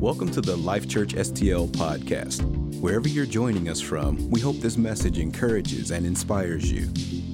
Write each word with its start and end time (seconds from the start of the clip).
Welcome 0.00 0.30
to 0.30 0.40
the 0.40 0.56
LifeChurch 0.56 1.12
STL 1.12 1.68
podcast. 1.72 2.40
Wherever 2.80 3.06
you're 3.06 3.26
joining 3.26 3.68
us 3.68 3.82
from, 3.82 4.30
we 4.30 4.40
hope 4.40 4.56
this 4.56 4.78
message 4.78 5.18
encourages 5.18 5.90
and 5.90 6.06
inspires 6.06 6.72
you. 6.72 6.86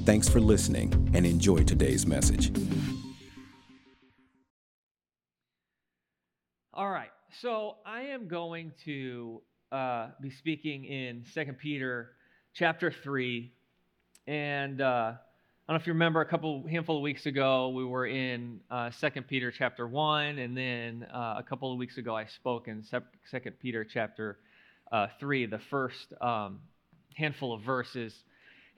Thanks 0.04 0.28
for 0.28 0.40
listening 0.40 0.92
and 1.14 1.24
enjoy 1.24 1.62
today's 1.62 2.08
message. 2.08 2.50
All 6.74 6.90
right, 6.90 7.12
so 7.40 7.76
I 7.86 8.00
am 8.00 8.26
going 8.26 8.72
to 8.84 9.42
uh, 9.70 10.08
be 10.20 10.30
speaking 10.30 10.86
in 10.86 11.24
Second 11.24 11.58
Peter 11.58 12.14
chapter 12.52 12.90
3. 12.90 13.52
And 14.26 14.80
uh, 14.80 15.12
I 15.68 15.72
don't 15.72 15.80
know 15.80 15.82
if 15.82 15.86
you 15.88 15.94
remember 15.94 16.20
a 16.20 16.26
couple 16.26 16.64
handful 16.68 16.98
of 16.98 17.02
weeks 17.02 17.26
ago 17.26 17.70
we 17.70 17.84
were 17.84 18.06
in 18.06 18.60
uh, 18.70 18.92
Second 18.92 19.26
Peter 19.26 19.50
chapter 19.50 19.88
one, 19.88 20.38
and 20.38 20.56
then 20.56 21.04
uh, 21.12 21.34
a 21.38 21.42
couple 21.42 21.72
of 21.72 21.76
weeks 21.76 21.98
ago 21.98 22.14
I 22.14 22.26
spoke 22.26 22.68
in 22.68 22.84
Second 22.84 23.58
Peter 23.60 23.84
chapter 23.84 24.38
uh, 24.92 25.08
three, 25.18 25.44
the 25.44 25.58
first 25.58 26.12
um, 26.20 26.60
handful 27.16 27.52
of 27.52 27.62
verses. 27.62 28.14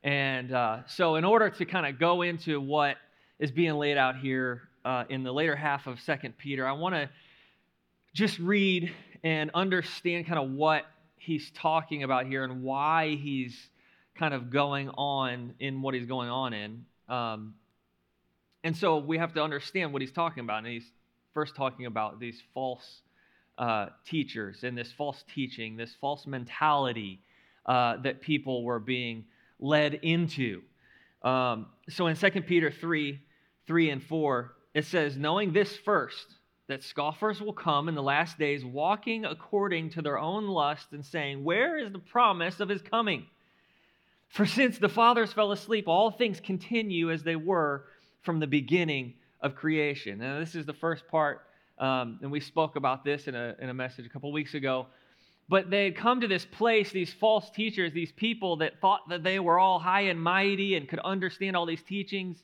And 0.03 0.51
uh, 0.51 0.79
so, 0.87 1.17
in 1.17 1.27
order 1.27 1.51
to 1.51 1.67
kind 1.67 1.85
of 1.85 2.01
go 2.01 2.23
into 2.23 2.59
what 2.59 2.97
is 3.39 3.51
being 3.51 3.75
laid 3.75 3.99
out 3.99 4.17
here 4.17 4.63
uh, 4.83 5.05
in 5.11 5.25
the 5.25 5.33
later 5.33 5.57
half 5.57 5.87
of 5.87 6.01
Second 6.01 6.39
Peter, 6.39 6.67
I 6.67 6.73
want 6.73 6.95
to 6.95 7.11
just 8.15 8.39
read 8.39 8.91
and 9.23 9.51
understand 9.53 10.27
kind 10.27 10.39
of 10.39 10.53
what 10.53 10.85
he's 11.19 11.51
talking 11.51 12.03
about 12.03 12.25
here 12.25 12.45
and 12.45 12.63
why 12.63 13.11
he's 13.17 13.55
kind 14.19 14.35
of 14.35 14.51
going 14.51 14.89
on 14.91 15.55
in 15.61 15.81
what 15.81 15.95
he's 15.95 16.07
going 16.07 16.29
on 16.29 16.53
in. 16.53 16.85
Um, 17.09 17.55
and 18.65 18.77
so 18.77 18.99
we 18.99 19.19
have 19.19 19.33
to 19.35 19.43
understand 19.43 19.93
what 19.93 20.03
he's 20.03 20.13
talking 20.13 20.43
about. 20.43 20.59
And 20.59 20.67
he's 20.67 20.91
first 21.33 21.55
talking 21.55 21.87
about 21.87 22.19
these 22.19 22.43
false 22.53 23.03
uh, 23.57 23.87
teachers 24.05 24.65
and 24.65 24.77
this 24.77 24.91
false 24.93 25.25
teaching, 25.35 25.77
this 25.77 25.95
false 26.01 26.27
mentality 26.27 27.21
uh, 27.67 27.99
that 27.99 28.21
people 28.21 28.65
were 28.65 28.81
being 28.81 29.25
led 29.61 29.95
into. 29.95 30.63
Um, 31.23 31.67
so 31.89 32.07
in 32.09 32.17
2 32.17 32.31
Peter 32.43 32.71
3 32.71 33.21
3 33.67 33.91
and 33.91 34.03
4, 34.03 34.55
it 34.75 34.87
says, 34.87 35.17
Knowing 35.17 35.53
this 35.53 35.77
first, 35.77 36.27
that 36.69 36.83
scoffers 36.83 37.41
will 37.41 37.53
come 37.53 37.89
in 37.89 37.95
the 37.95 38.03
last 38.03 38.39
days, 38.39 38.65
walking 38.65 39.25
according 39.25 39.91
to 39.91 40.03
their 40.03 40.19
own 40.19 40.47
lust, 40.47 40.89
and 40.93 41.05
saying, 41.05 41.45
Where 41.45 41.79
is 41.79 41.93
the 41.93 41.99
promise 41.99 42.61
of 42.61 42.69
his 42.69 42.83
coming? 42.83 43.27
For 44.29 44.47
since 44.47 44.79
the 44.79 44.89
fathers 44.89 45.33
fell 45.33 45.53
asleep, 45.53 45.89
all 45.89 46.11
things 46.11 46.41
continue 46.41 47.11
as 47.11 47.23
they 47.23 47.37
were 47.37 47.85
from 48.23 48.41
the 48.41 48.47
beginning 48.47 49.15
of 49.41 49.55
creation. 49.55 50.19
Now, 50.19 50.39
this 50.39 50.55
is 50.55 50.67
the 50.67 50.75
first 50.75 51.09
part, 51.09 51.47
um, 51.79 52.19
and 52.23 52.31
we 52.31 52.41
spoke 52.41 52.77
about 52.77 53.05
this 53.05 53.27
in 53.27 53.35
a, 53.35 53.57
in 53.61 53.69
a 53.69 53.75
message 53.75 54.05
a 54.07 54.09
couple 54.09 54.31
weeks 54.33 54.55
ago. 54.55 54.87
But 55.49 55.71
they 55.71 55.85
had 55.85 55.97
come 55.97 56.21
to 56.21 56.29
this 56.29 56.45
place, 56.45 56.93
these 56.93 57.13
false 57.13 57.49
teachers, 57.51 57.93
these 57.95 58.13
people 58.13 58.57
that 58.59 58.81
thought 58.81 59.09
that 59.09 59.23
they 59.23 59.39
were 59.41 59.59
all 59.59 59.79
high 59.79 60.03
and 60.03 60.21
mighty 60.21 60.75
and 60.75 60.87
could 60.87 60.99
understand 60.99 61.57
all 61.57 61.65
these 61.65 61.83
teachings, 61.83 62.43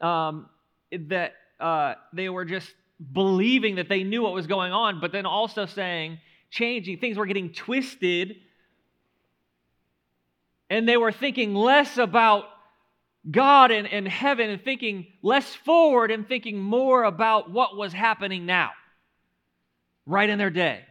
um, 0.00 0.48
that 0.90 1.34
uh, 1.60 1.94
they 2.14 2.30
were 2.30 2.46
just 2.46 2.72
believing 3.12 3.74
that 3.74 3.90
they 3.90 4.04
knew 4.04 4.22
what 4.22 4.32
was 4.32 4.46
going 4.46 4.72
on, 4.72 5.00
but 5.00 5.12
then 5.12 5.26
also 5.26 5.66
saying, 5.66 6.18
changing, 6.50 6.98
things 6.98 7.18
were 7.18 7.26
getting 7.26 7.52
twisted 7.52 8.36
and 10.68 10.88
they 10.88 10.96
were 10.96 11.12
thinking 11.12 11.54
less 11.54 11.98
about 11.98 12.44
God 13.28 13.70
and, 13.70 13.86
and 13.88 14.06
heaven 14.06 14.50
and 14.50 14.62
thinking 14.62 15.06
less 15.22 15.52
forward 15.54 16.10
and 16.10 16.26
thinking 16.28 16.60
more 16.60 17.04
about 17.04 17.50
what 17.50 17.76
was 17.76 17.92
happening 17.92 18.46
now, 18.46 18.70
right 20.06 20.28
in 20.28 20.38
their 20.38 20.50
day. 20.50 20.84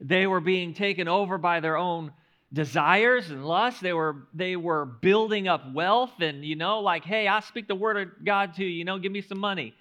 They 0.00 0.26
were 0.26 0.40
being 0.40 0.74
taken 0.74 1.08
over 1.08 1.38
by 1.38 1.60
their 1.60 1.76
own 1.76 2.12
desires 2.52 3.30
and 3.30 3.46
lusts. 3.46 3.80
They 3.80 3.92
were, 3.92 4.26
they 4.34 4.56
were 4.56 4.84
building 4.84 5.48
up 5.48 5.72
wealth 5.72 6.12
and, 6.20 6.44
you 6.44 6.56
know, 6.56 6.80
like, 6.80 7.04
hey, 7.04 7.28
I 7.28 7.40
speak 7.40 7.68
the 7.68 7.74
word 7.74 7.96
of 7.96 8.24
God 8.24 8.54
to 8.54 8.64
you, 8.64 8.70
you 8.70 8.84
know, 8.84 8.98
give 8.98 9.12
me 9.12 9.20
some 9.20 9.38
money. 9.38 9.74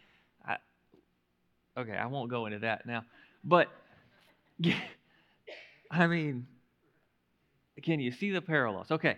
I, 0.45 0.57
okay, 1.77 1.95
I 1.95 2.05
won't 2.07 2.29
go 2.29 2.45
into 2.45 2.59
that 2.59 2.85
now. 2.85 3.03
But, 3.43 3.69
I 5.91 6.07
mean, 6.07 6.47
can 7.83 7.99
you 7.99 8.11
see 8.11 8.31
the 8.31 8.41
parallels? 8.41 8.91
Okay. 8.91 9.17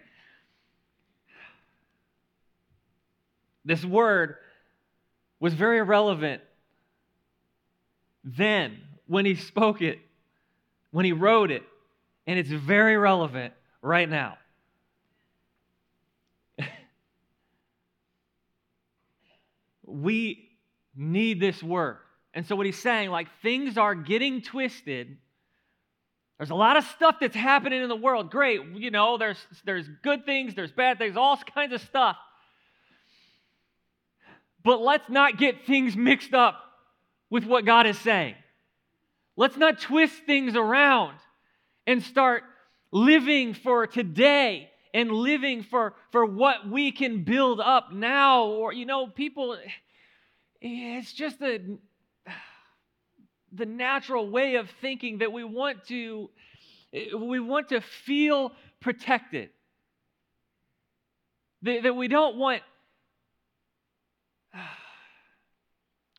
This 3.63 3.85
word 3.85 4.35
was 5.39 5.53
very 5.53 5.81
relevant 5.81 6.41
then 8.23 8.77
when 9.07 9.25
he 9.25 9.35
spoke 9.35 9.81
it, 9.81 9.99
when 10.91 11.05
he 11.05 11.11
wrote 11.11 11.51
it, 11.51 11.63
and 12.27 12.37
it's 12.39 12.49
very 12.49 12.97
relevant 12.97 13.53
right 13.81 14.07
now. 14.09 14.37
we 19.85 20.49
need 20.95 21.39
this 21.39 21.63
word. 21.63 21.97
And 22.33 22.45
so, 22.45 22.55
what 22.55 22.65
he's 22.65 22.79
saying, 22.79 23.09
like, 23.09 23.27
things 23.41 23.77
are 23.77 23.95
getting 23.95 24.41
twisted 24.41 25.17
there's 26.41 26.49
a 26.49 26.55
lot 26.55 26.75
of 26.75 26.83
stuff 26.85 27.17
that's 27.21 27.35
happening 27.35 27.83
in 27.83 27.87
the 27.87 27.95
world. 27.95 28.31
Great, 28.31 28.61
you 28.73 28.89
know, 28.89 29.19
there's, 29.19 29.37
there's 29.63 29.87
good 30.01 30.25
things, 30.25 30.55
there's 30.55 30.71
bad 30.71 30.97
things, 30.97 31.15
all 31.15 31.37
kinds 31.37 31.71
of 31.71 31.81
stuff. 31.81 32.17
But 34.63 34.81
let's 34.81 35.07
not 35.07 35.37
get 35.37 35.67
things 35.67 35.95
mixed 35.95 36.33
up 36.33 36.59
with 37.29 37.45
what 37.45 37.63
God 37.63 37.85
is 37.85 37.99
saying. 37.99 38.33
Let's 39.35 39.55
not 39.55 39.81
twist 39.81 40.15
things 40.25 40.55
around 40.55 41.13
and 41.85 42.01
start 42.01 42.41
living 42.91 43.53
for 43.53 43.85
today 43.85 44.71
and 44.95 45.11
living 45.11 45.61
for, 45.61 45.93
for 46.11 46.25
what 46.25 46.67
we 46.67 46.91
can 46.91 47.23
build 47.23 47.59
up 47.59 47.93
now. 47.93 48.45
Or, 48.45 48.73
you 48.73 48.87
know, 48.87 49.05
people, 49.05 49.53
eh, 49.53 50.97
it's 50.97 51.13
just 51.13 51.39
a 51.43 51.59
the 53.51 53.65
natural 53.65 54.29
way 54.29 54.55
of 54.55 54.69
thinking 54.81 55.19
that 55.19 55.31
we 55.31 55.43
want 55.43 55.85
to 55.87 56.29
we 56.93 57.39
want 57.39 57.69
to 57.69 57.79
feel 57.81 58.51
protected. 58.81 59.49
That, 61.61 61.83
that 61.83 61.95
we 61.95 62.07
don't 62.07 62.37
want 62.37 62.63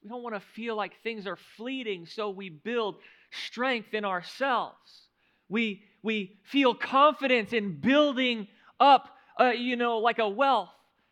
we 0.03 0.09
don't 0.09 0.22
want 0.22 0.34
to 0.34 0.41
feel 0.54 0.76
like 0.76 0.93
things 1.03 1.26
are 1.26 1.38
fleeting 1.56 2.06
so 2.06 2.31
we 2.31 2.48
build 2.48 2.97
strength 3.31 3.94
in 3.94 4.04
ourselves. 4.04 5.09
We 5.49 5.82
we 6.03 6.38
feel 6.44 6.75
confidence 6.75 7.53
in 7.53 7.81
building 7.81 8.49
up 8.81 9.09
uh, 9.38 9.50
you 9.50 9.76
know 9.76 9.99
like 9.99 10.19
a 10.19 10.28
wealth 10.28 10.70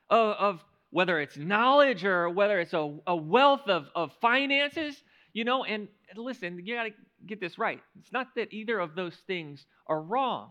of, 0.09 0.37
of 0.37 0.65
whether 0.91 1.21
it's 1.21 1.37
knowledge 1.37 2.05
or 2.05 2.29
whether 2.29 2.59
it's 2.59 2.73
a, 2.73 2.99
a 3.07 3.15
wealth 3.15 3.69
of, 3.69 3.87
of 3.95 4.13
finances 4.21 5.01
you 5.33 5.45
know, 5.45 5.65
and 5.65 5.89
listen, 6.17 6.61
you 6.65 6.75
got 6.75 6.85
to 6.85 6.91
get 7.27 7.41
this 7.41 7.59
right. 7.59 7.81
It's 8.01 8.13
not 8.13 8.29
that 8.37 8.53
either 8.53 8.79
of 8.79 8.95
those 8.95 9.15
things 9.27 9.65
are 9.87 10.01
wrong. 10.01 10.51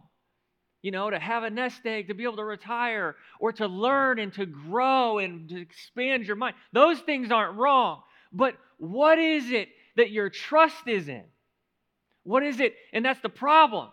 You 0.82 0.92
know, 0.92 1.10
to 1.10 1.20
have 1.20 1.44
a 1.44 1.50
nest 1.50 1.82
egg, 1.86 2.08
to 2.08 2.14
be 2.14 2.24
able 2.24 2.38
to 2.38 2.46
retire, 2.46 3.16
or 3.40 3.52
to 3.54 3.68
learn 3.68 4.18
and 4.20 4.34
to 4.34 4.46
grow 4.46 5.18
and 5.18 5.50
to 5.50 5.62
expand 5.62 6.26
your 6.26 6.38
mind. 6.38 6.56
Those 6.72 7.00
things 7.02 7.32
aren't 7.32 7.58
wrong. 7.58 8.02
But 8.32 8.56
what 8.78 9.20
is 9.20 9.52
it 9.52 9.70
that 9.98 10.12
your 10.12 10.30
trust 10.30 10.88
is 10.88 11.10
in? 11.10 11.26
What 12.24 12.44
is 12.44 12.60
it? 12.60 12.76
And 12.94 13.04
that's 13.04 13.20
the 13.20 13.30
problem. 13.30 13.90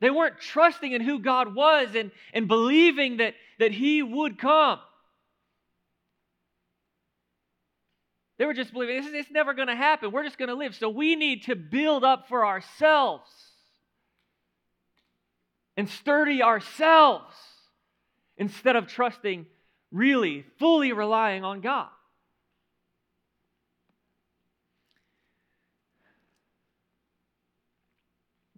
They 0.00 0.10
weren't 0.10 0.40
trusting 0.40 0.92
in 0.92 1.00
who 1.00 1.20
God 1.20 1.54
was 1.54 1.94
and, 1.94 2.10
and 2.34 2.48
believing 2.48 3.18
that, 3.18 3.34
that 3.58 3.72
He 3.72 4.02
would 4.02 4.38
come. 4.38 4.78
They 8.38 8.44
were 8.44 8.54
just 8.54 8.72
believing 8.72 8.96
this 8.96 9.06
is, 9.06 9.14
it's 9.14 9.30
never 9.30 9.54
going 9.54 9.68
to 9.68 9.76
happen. 9.76 10.12
We're 10.12 10.24
just 10.24 10.38
going 10.38 10.50
to 10.50 10.54
live. 10.54 10.74
So 10.74 10.88
we 10.90 11.16
need 11.16 11.44
to 11.44 11.56
build 11.56 12.04
up 12.04 12.28
for 12.28 12.46
ourselves 12.46 13.30
and 15.76 15.88
sturdy 15.88 16.42
ourselves 16.42 17.34
instead 18.36 18.76
of 18.76 18.86
trusting, 18.86 19.46
really, 19.90 20.44
fully 20.58 20.92
relying 20.92 21.44
on 21.44 21.60
God. 21.60 21.88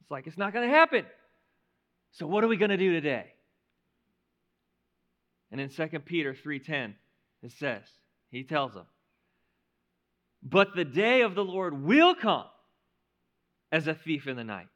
It's 0.00 0.10
like 0.10 0.26
it's 0.26 0.38
not 0.38 0.52
going 0.52 0.68
to 0.68 0.74
happen. 0.74 1.04
So 2.12 2.26
what 2.26 2.42
are 2.42 2.48
we 2.48 2.56
going 2.56 2.70
to 2.70 2.76
do 2.76 2.92
today? 2.92 3.26
And 5.52 5.60
in 5.60 5.68
2 5.68 5.86
Peter 6.00 6.34
3:10 6.34 6.94
it 7.42 7.52
says, 7.52 7.84
he 8.30 8.42
tells 8.42 8.74
them, 8.74 8.86
but 10.42 10.74
the 10.74 10.84
day 10.84 11.22
of 11.22 11.34
the 11.34 11.44
Lord 11.44 11.82
will 11.82 12.14
come 12.14 12.46
as 13.70 13.86
a 13.86 13.94
thief 13.94 14.26
in 14.26 14.36
the 14.36 14.44
night, 14.44 14.68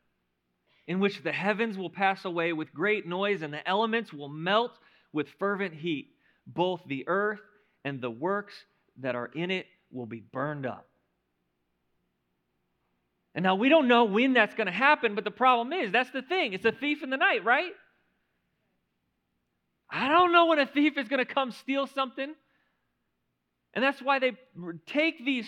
in 0.86 1.00
which 1.00 1.22
the 1.22 1.32
heavens 1.32 1.78
will 1.78 1.90
pass 1.90 2.24
away 2.24 2.52
with 2.52 2.74
great 2.74 3.06
noise 3.06 3.42
and 3.42 3.52
the 3.52 3.66
elements 3.66 4.12
will 4.12 4.28
melt 4.28 4.72
with 5.12 5.28
fervent 5.38 5.74
heat. 5.74 6.10
Both 6.46 6.82
the 6.86 7.04
earth 7.06 7.40
and 7.84 8.00
the 8.00 8.10
works 8.10 8.54
that 9.00 9.14
are 9.14 9.26
in 9.26 9.50
it 9.50 9.66
will 9.90 10.06
be 10.06 10.20
burned 10.20 10.66
up. 10.66 10.86
And 13.34 13.44
now 13.44 13.54
we 13.54 13.68
don't 13.68 13.88
know 13.88 14.04
when 14.04 14.34
that's 14.34 14.54
going 14.54 14.66
to 14.66 14.72
happen, 14.72 15.14
but 15.14 15.24
the 15.24 15.30
problem 15.30 15.72
is 15.72 15.90
that's 15.90 16.10
the 16.10 16.22
thing. 16.22 16.52
It's 16.52 16.66
a 16.66 16.72
thief 16.72 17.02
in 17.02 17.10
the 17.10 17.16
night, 17.16 17.44
right? 17.44 17.72
I 19.88 20.08
don't 20.08 20.32
know 20.32 20.46
when 20.46 20.58
a 20.58 20.66
thief 20.66 20.98
is 20.98 21.08
going 21.08 21.24
to 21.24 21.32
come 21.32 21.50
steal 21.52 21.86
something. 21.86 22.34
And 23.74 23.82
that's 23.82 24.00
why 24.02 24.18
they 24.18 24.32
take 24.86 25.24
these 25.24 25.46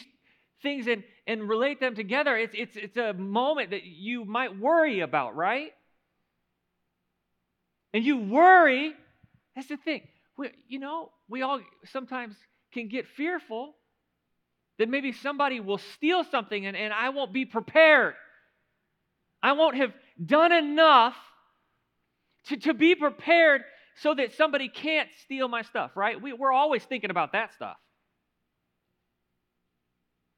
things 0.62 0.86
and, 0.86 1.04
and 1.26 1.48
relate 1.48 1.80
them 1.80 1.94
together. 1.94 2.36
It's, 2.36 2.54
it's, 2.56 2.76
it's 2.76 2.96
a 2.96 3.12
moment 3.12 3.70
that 3.70 3.84
you 3.84 4.24
might 4.24 4.58
worry 4.58 5.00
about, 5.00 5.36
right? 5.36 5.72
And 7.92 8.04
you 8.04 8.18
worry, 8.18 8.94
that's 9.54 9.68
the 9.68 9.76
thing. 9.76 10.02
We, 10.36 10.50
you 10.68 10.78
know, 10.78 11.10
we 11.28 11.42
all 11.42 11.60
sometimes 11.92 12.34
can 12.72 12.88
get 12.88 13.06
fearful 13.06 13.74
that 14.78 14.88
maybe 14.88 15.12
somebody 15.12 15.60
will 15.60 15.78
steal 15.78 16.24
something 16.24 16.66
and, 16.66 16.76
and 16.76 16.92
I 16.92 17.10
won't 17.10 17.32
be 17.32 17.44
prepared. 17.44 18.14
I 19.42 19.52
won't 19.52 19.76
have 19.76 19.92
done 20.24 20.52
enough 20.52 21.14
to, 22.46 22.56
to 22.56 22.74
be 22.74 22.94
prepared 22.94 23.62
so 23.96 24.14
that 24.14 24.34
somebody 24.34 24.68
can't 24.68 25.08
steal 25.22 25.46
my 25.46 25.62
stuff, 25.62 25.92
right? 25.94 26.20
We, 26.20 26.32
we're 26.32 26.52
always 26.52 26.82
thinking 26.82 27.10
about 27.10 27.32
that 27.32 27.54
stuff. 27.54 27.76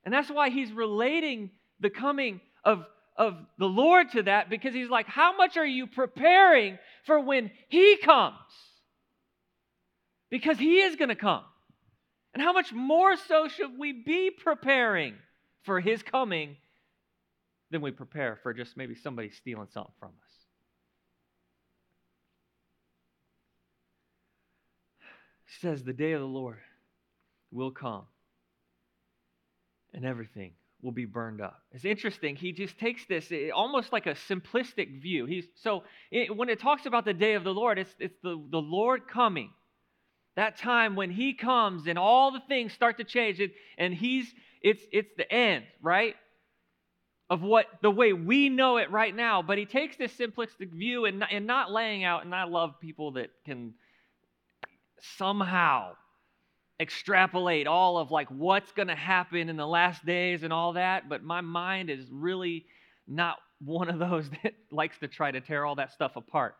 And 0.06 0.14
that's 0.14 0.31
why 0.31 0.50
he's 0.50 0.70
relating 0.70 1.50
the 1.81 1.91
coming 1.91 2.41
of, 2.64 2.85
of 3.17 3.35
the 3.58 3.67
Lord 3.67 4.12
to 4.12 4.23
that 4.23 4.49
because 4.49 4.73
he's 4.73 4.88
like, 4.88 5.06
How 5.06 5.37
much 5.37 5.56
are 5.56 5.67
you 5.67 5.88
preparing 5.88 6.79
for 7.05 7.19
when 7.19 7.50
he 7.69 7.97
comes? 7.97 8.37
Because 10.31 10.58
he 10.58 10.81
is 10.81 10.94
going 10.94 11.08
to 11.08 11.17
come. 11.17 11.43
And 12.32 12.43
how 12.43 12.53
much 12.53 12.73
more 12.73 13.17
so 13.17 13.49
should 13.49 13.79
we 13.79 13.93
be 13.93 14.31
preparing 14.31 15.14
for 15.64 15.81
his 15.81 16.03
coming 16.05 16.56
than 17.73 17.81
we 17.81 17.91
prepare 17.91 18.38
for 18.43 18.55
just 18.55 18.76
maybe 18.76 18.94
somebody 18.94 19.31
stealing 19.31 19.69
something 19.73 19.93
from 19.99 20.11
us? 20.11 20.14
Says, 25.61 25.82
The 25.82 25.93
day 25.93 26.12
of 26.12 26.20
the 26.20 26.26
Lord 26.26 26.58
will 27.50 27.73
come 27.73 28.05
and 29.96 30.04
everything 30.04 30.52
will 30.82 30.93
be 30.93 31.06
burned 31.06 31.40
up. 31.40 31.62
It's 31.72 31.84
interesting. 31.84 32.37
He 32.37 32.52
just 32.52 32.78
takes 32.78 33.04
this 33.06 33.31
it, 33.31 33.50
almost 33.50 33.93
like 33.93 34.06
a 34.06 34.14
simplistic 34.14 35.02
view. 35.02 35.26
He's 35.26 35.46
so 35.56 35.82
it, 36.12 36.37
when 36.37 36.48
it 36.48 36.60
talks 36.60 36.87
about 36.87 37.04
the 37.04 37.14
day 37.14 37.34
of 37.34 37.43
the 37.43 37.52
Lord, 37.52 37.78
it's 37.78 37.94
it's 37.98 38.16
the, 38.22 38.40
the 38.50 38.58
Lord 38.58 39.08
coming. 39.08 39.50
That 40.37 40.58
time 40.58 40.96
when 40.96 41.10
he 41.10 41.32
comes 41.32 41.87
and 41.87 41.98
all 41.98 42.31
the 42.31 42.43
things 42.46 42.75
start 42.75 42.98
to 42.98 43.04
change 43.04 43.40
it, 43.40 43.52
and 43.78 43.93
he's 43.93 44.32
it's 44.62 44.82
it's 44.93 45.10
the 45.16 45.31
end, 45.32 45.64
right? 45.82 46.14
Of 47.28 47.43
what 47.43 47.66
the 47.82 47.90
way 47.90 48.12
we 48.12 48.50
know 48.50 48.76
it 48.76 48.90
right 48.90 49.16
now. 49.16 49.43
But 49.43 49.58
he 49.58 49.64
takes 49.64 49.96
this 49.96 50.12
simplistic 50.12 50.70
view 50.72 51.06
and, 51.06 51.25
and 51.28 51.46
not 51.46 51.72
laying 51.72 52.04
out, 52.04 52.25
and 52.25 52.34
I 52.34 52.44
love 52.44 52.78
people 52.81 53.12
that 53.12 53.31
can 53.44 53.75
somehow 55.16 55.93
extrapolate 56.78 57.67
all 57.67 57.99
of 57.99 58.11
like 58.11 58.28
what's 58.28 58.70
going 58.73 58.88
to 58.88 58.94
happen 58.94 59.49
in 59.49 59.56
the 59.56 59.67
last 59.67 60.05
days 60.05 60.43
and 60.43 60.52
all 60.52 60.75
that, 60.75 61.08
but 61.08 61.23
my 61.23 61.40
mind 61.40 61.90
is 61.90 62.05
really 62.11 62.67
not 63.06 63.37
one 63.61 63.88
of 63.88 63.99
those 63.99 64.28
that 64.43 64.55
likes 64.70 64.99
to 64.99 65.08
try 65.08 65.31
to 65.31 65.40
tear 65.40 65.64
all 65.64 65.76
that 65.76 65.93
stuff 65.93 66.17
apart. 66.17 66.56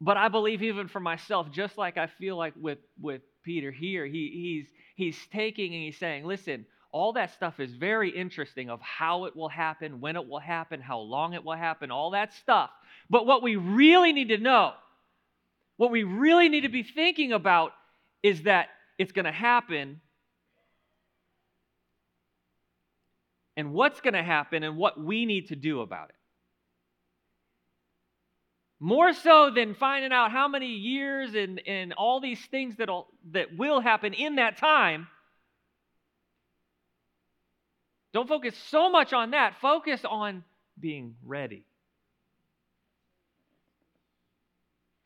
But 0.00 0.16
I 0.16 0.28
believe 0.28 0.62
even 0.62 0.88
for 0.88 1.00
myself, 1.00 1.50
just 1.50 1.78
like 1.78 1.96
I 1.96 2.06
feel 2.06 2.36
like 2.36 2.52
with, 2.60 2.78
with 3.00 3.22
Peter 3.44 3.70
here, 3.70 4.04
he, 4.04 4.30
he's, 4.30 4.66
he's 4.94 5.26
taking 5.32 5.72
and 5.72 5.82
he's 5.82 5.98
saying, 5.98 6.24
listen, 6.24 6.66
all 6.92 7.14
that 7.14 7.32
stuff 7.32 7.60
is 7.60 7.74
very 7.74 8.10
interesting 8.10 8.68
of 8.68 8.80
how 8.80 9.24
it 9.24 9.34
will 9.34 9.48
happen, 9.48 10.00
when 10.00 10.16
it 10.16 10.28
will 10.28 10.38
happen, 10.38 10.80
how 10.80 10.98
long 10.98 11.32
it 11.32 11.44
will 11.44 11.56
happen, 11.56 11.90
all 11.90 12.10
that 12.10 12.34
stuff. 12.34 12.70
But 13.08 13.26
what 13.26 13.42
we 13.42 13.56
really 13.56 14.12
need 14.12 14.28
to 14.28 14.38
know, 14.38 14.72
what 15.76 15.90
we 15.90 16.04
really 16.04 16.48
need 16.48 16.62
to 16.62 16.68
be 16.68 16.82
thinking 16.82 17.32
about 17.32 17.72
is 18.26 18.42
that 18.42 18.70
it's 18.98 19.12
going 19.12 19.24
to 19.24 19.30
happen. 19.30 20.00
And 23.56 23.72
what's 23.72 24.00
going 24.00 24.14
to 24.14 24.22
happen 24.22 24.64
and 24.64 24.76
what 24.76 25.00
we 25.00 25.26
need 25.26 25.48
to 25.48 25.56
do 25.56 25.80
about 25.80 26.08
it. 26.08 26.14
More 28.80 29.14
so 29.14 29.50
than 29.54 29.74
finding 29.74 30.12
out 30.12 30.32
how 30.32 30.48
many 30.48 30.72
years 30.72 31.34
and, 31.34 31.62
and 31.66 31.92
all 31.92 32.20
these 32.20 32.44
things 32.50 32.74
that'll, 32.76 33.06
that 33.30 33.56
will 33.56 33.80
happen 33.80 34.12
in 34.12 34.36
that 34.36 34.58
time. 34.58 35.06
Don't 38.12 38.28
focus 38.28 38.54
so 38.70 38.90
much 38.90 39.12
on 39.12 39.30
that. 39.30 39.54
Focus 39.60 40.00
on 40.04 40.42
being 40.78 41.14
ready. 41.24 41.64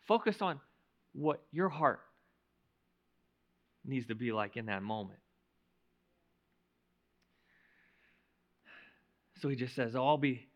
Focus 0.08 0.40
on 0.40 0.58
what 1.12 1.40
your 1.52 1.68
heart 1.68 2.00
needs 3.84 4.06
to 4.06 4.14
be 4.14 4.32
like 4.32 4.56
in 4.56 4.66
that 4.66 4.82
moment. 4.82 5.18
So 9.40 9.48
he 9.48 9.56
just 9.56 9.74
says, 9.74 9.96
I'll 9.96 10.18
be 10.18 10.46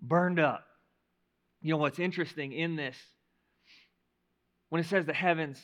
burned 0.00 0.40
up. 0.40 0.66
You 1.60 1.70
know 1.70 1.76
what's 1.76 2.00
interesting 2.00 2.52
in 2.52 2.74
this? 2.74 2.96
When 4.68 4.80
it 4.80 4.86
says 4.86 5.06
the 5.06 5.12
heavens 5.12 5.60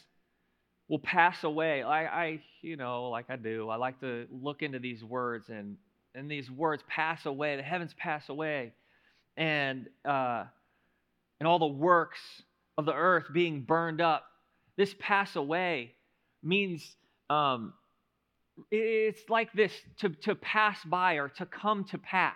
will 0.89 1.01
pass 1.01 1.43
away, 1.43 1.83
I, 1.83 2.05
I, 2.05 2.41
you 2.63 2.77
know, 2.77 3.09
like 3.09 3.31
I 3.31 3.37
do, 3.37 3.69
I 3.69 3.77
like 3.77 4.01
to 4.01 4.27
look 4.31 4.63
into 4.63 4.79
these 4.79 5.03
words 5.03 5.49
and 5.49 5.77
and 6.15 6.31
these 6.31 6.51
words 6.51 6.83
pass 6.89 7.27
away, 7.27 7.57
the 7.57 7.63
heavens 7.63 7.95
pass 7.97 8.29
away, 8.29 8.73
and 9.37 9.89
uh, 10.05 10.45
and 11.39 11.47
all 11.47 11.59
the 11.59 11.67
works 11.67 12.19
of 12.77 12.87
the 12.87 12.95
earth 12.95 13.27
being 13.33 13.63
burned 13.63 14.01
up. 14.01 14.25
This 14.77 14.95
pass 14.99 15.37
away 15.37 15.95
means 16.43 16.97
um, 17.31 17.75
it's 18.71 19.29
like 19.29 19.53
this 19.53 19.73
to, 19.99 20.09
to 20.09 20.35
pass 20.35 20.83
by 20.85 21.15
or 21.15 21.29
to 21.29 21.47
come 21.47 21.85
to 21.85 21.99
pass. 21.99 22.35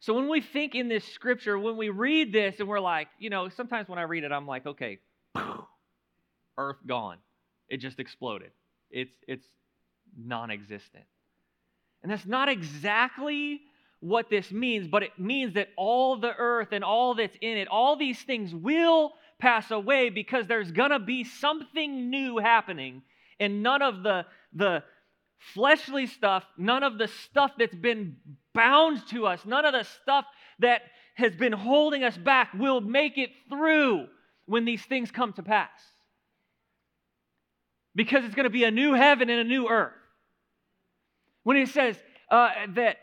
So 0.00 0.14
when 0.14 0.28
we 0.28 0.40
think 0.40 0.74
in 0.74 0.88
this 0.88 1.04
scripture, 1.04 1.58
when 1.58 1.76
we 1.76 1.90
read 1.90 2.32
this 2.32 2.58
and 2.58 2.68
we're 2.68 2.80
like, 2.80 3.08
you 3.18 3.28
know, 3.28 3.50
sometimes 3.50 3.88
when 3.88 3.98
I 3.98 4.02
read 4.02 4.24
it, 4.24 4.32
I'm 4.32 4.46
like, 4.46 4.64
okay, 4.66 4.98
earth 6.56 6.78
gone. 6.86 7.18
It 7.68 7.78
just 7.78 8.00
exploded. 8.00 8.50
It's 8.90 9.14
it's 9.28 9.46
non-existent. 10.16 11.04
And 12.02 12.10
that's 12.10 12.26
not 12.26 12.48
exactly 12.48 13.60
what 14.00 14.30
this 14.30 14.50
means, 14.50 14.88
but 14.88 15.02
it 15.02 15.18
means 15.18 15.54
that 15.54 15.68
all 15.76 16.16
the 16.16 16.34
earth 16.34 16.68
and 16.72 16.82
all 16.82 17.14
that's 17.14 17.36
in 17.42 17.58
it, 17.58 17.68
all 17.68 17.96
these 17.96 18.20
things 18.22 18.54
will 18.54 19.12
pass 19.40 19.70
away 19.70 20.10
because 20.10 20.46
there's 20.46 20.70
going 20.70 20.90
to 20.90 20.98
be 20.98 21.24
something 21.24 22.10
new 22.10 22.38
happening 22.38 23.02
and 23.40 23.62
none 23.62 23.82
of 23.82 24.02
the 24.02 24.26
the 24.52 24.82
fleshly 25.54 26.06
stuff, 26.06 26.44
none 26.56 26.82
of 26.82 26.98
the 26.98 27.08
stuff 27.08 27.52
that's 27.58 27.74
been 27.74 28.16
bound 28.54 29.06
to 29.08 29.26
us, 29.26 29.44
none 29.44 29.64
of 29.64 29.72
the 29.72 29.84
stuff 30.02 30.26
that 30.58 30.82
has 31.14 31.34
been 31.34 31.52
holding 31.52 32.04
us 32.04 32.16
back 32.16 32.52
will 32.54 32.80
make 32.80 33.18
it 33.18 33.30
through 33.48 34.06
when 34.46 34.64
these 34.64 34.82
things 34.84 35.10
come 35.10 35.32
to 35.32 35.42
pass. 35.42 35.70
Because 37.94 38.24
it's 38.24 38.34
going 38.34 38.44
to 38.44 38.50
be 38.50 38.64
a 38.64 38.70
new 38.70 38.94
heaven 38.94 39.30
and 39.30 39.40
a 39.40 39.44
new 39.44 39.68
earth. 39.68 39.92
When 41.42 41.56
he 41.56 41.66
says 41.66 41.96
uh, 42.30 42.50
that, 42.74 42.98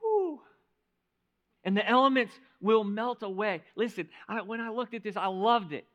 whew, 0.00 0.40
and 1.64 1.76
the 1.76 1.86
elements 1.86 2.32
will 2.60 2.84
melt 2.84 3.22
away. 3.22 3.62
Listen, 3.76 4.08
I, 4.28 4.42
when 4.42 4.60
I 4.60 4.70
looked 4.70 4.94
at 4.94 5.02
this, 5.02 5.16
I 5.16 5.26
loved 5.26 5.72
it. 5.72 5.86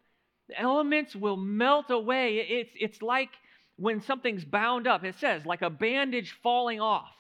The 0.49 0.59
elements 0.59 1.15
will 1.15 1.37
melt 1.37 1.89
away. 1.89 2.37
It's, 2.37 2.71
it's 2.79 3.01
like 3.01 3.29
when 3.77 4.01
something's 4.01 4.45
bound 4.45 4.87
up. 4.87 5.03
It 5.03 5.15
says, 5.19 5.45
like 5.45 5.61
a 5.61 5.69
bandage 5.69 6.35
falling 6.43 6.79
off. 6.79 7.11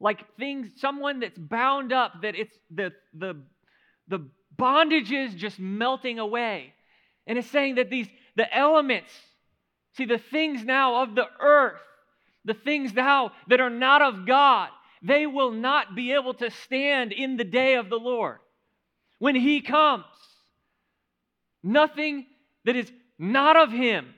Like 0.00 0.36
things, 0.36 0.70
someone 0.76 1.20
that's 1.20 1.38
bound 1.38 1.92
up, 1.92 2.22
that 2.22 2.34
it's 2.34 2.56
the, 2.70 2.92
the, 3.12 3.42
the 4.08 4.26
bondages 4.56 5.36
just 5.36 5.58
melting 5.58 6.18
away. 6.18 6.72
And 7.26 7.38
it's 7.38 7.50
saying 7.50 7.74
that 7.76 7.90
these, 7.90 8.08
the 8.36 8.52
elements, 8.56 9.12
see, 9.96 10.06
the 10.06 10.18
things 10.18 10.64
now 10.64 11.02
of 11.02 11.14
the 11.14 11.26
earth, 11.40 11.80
the 12.44 12.54
things 12.54 12.94
now 12.94 13.32
that 13.48 13.60
are 13.60 13.70
not 13.70 14.00
of 14.00 14.26
God, 14.26 14.70
they 15.02 15.26
will 15.26 15.52
not 15.52 15.94
be 15.94 16.12
able 16.12 16.34
to 16.34 16.50
stand 16.50 17.12
in 17.12 17.36
the 17.36 17.44
day 17.44 17.74
of 17.74 17.88
the 17.88 17.98
Lord. 17.98 18.38
When 19.18 19.34
He 19.34 19.60
comes, 19.60 20.04
nothing 21.62 22.26
that 22.64 22.76
is 22.76 22.90
not 23.18 23.56
of 23.56 23.70
Him 23.70 24.14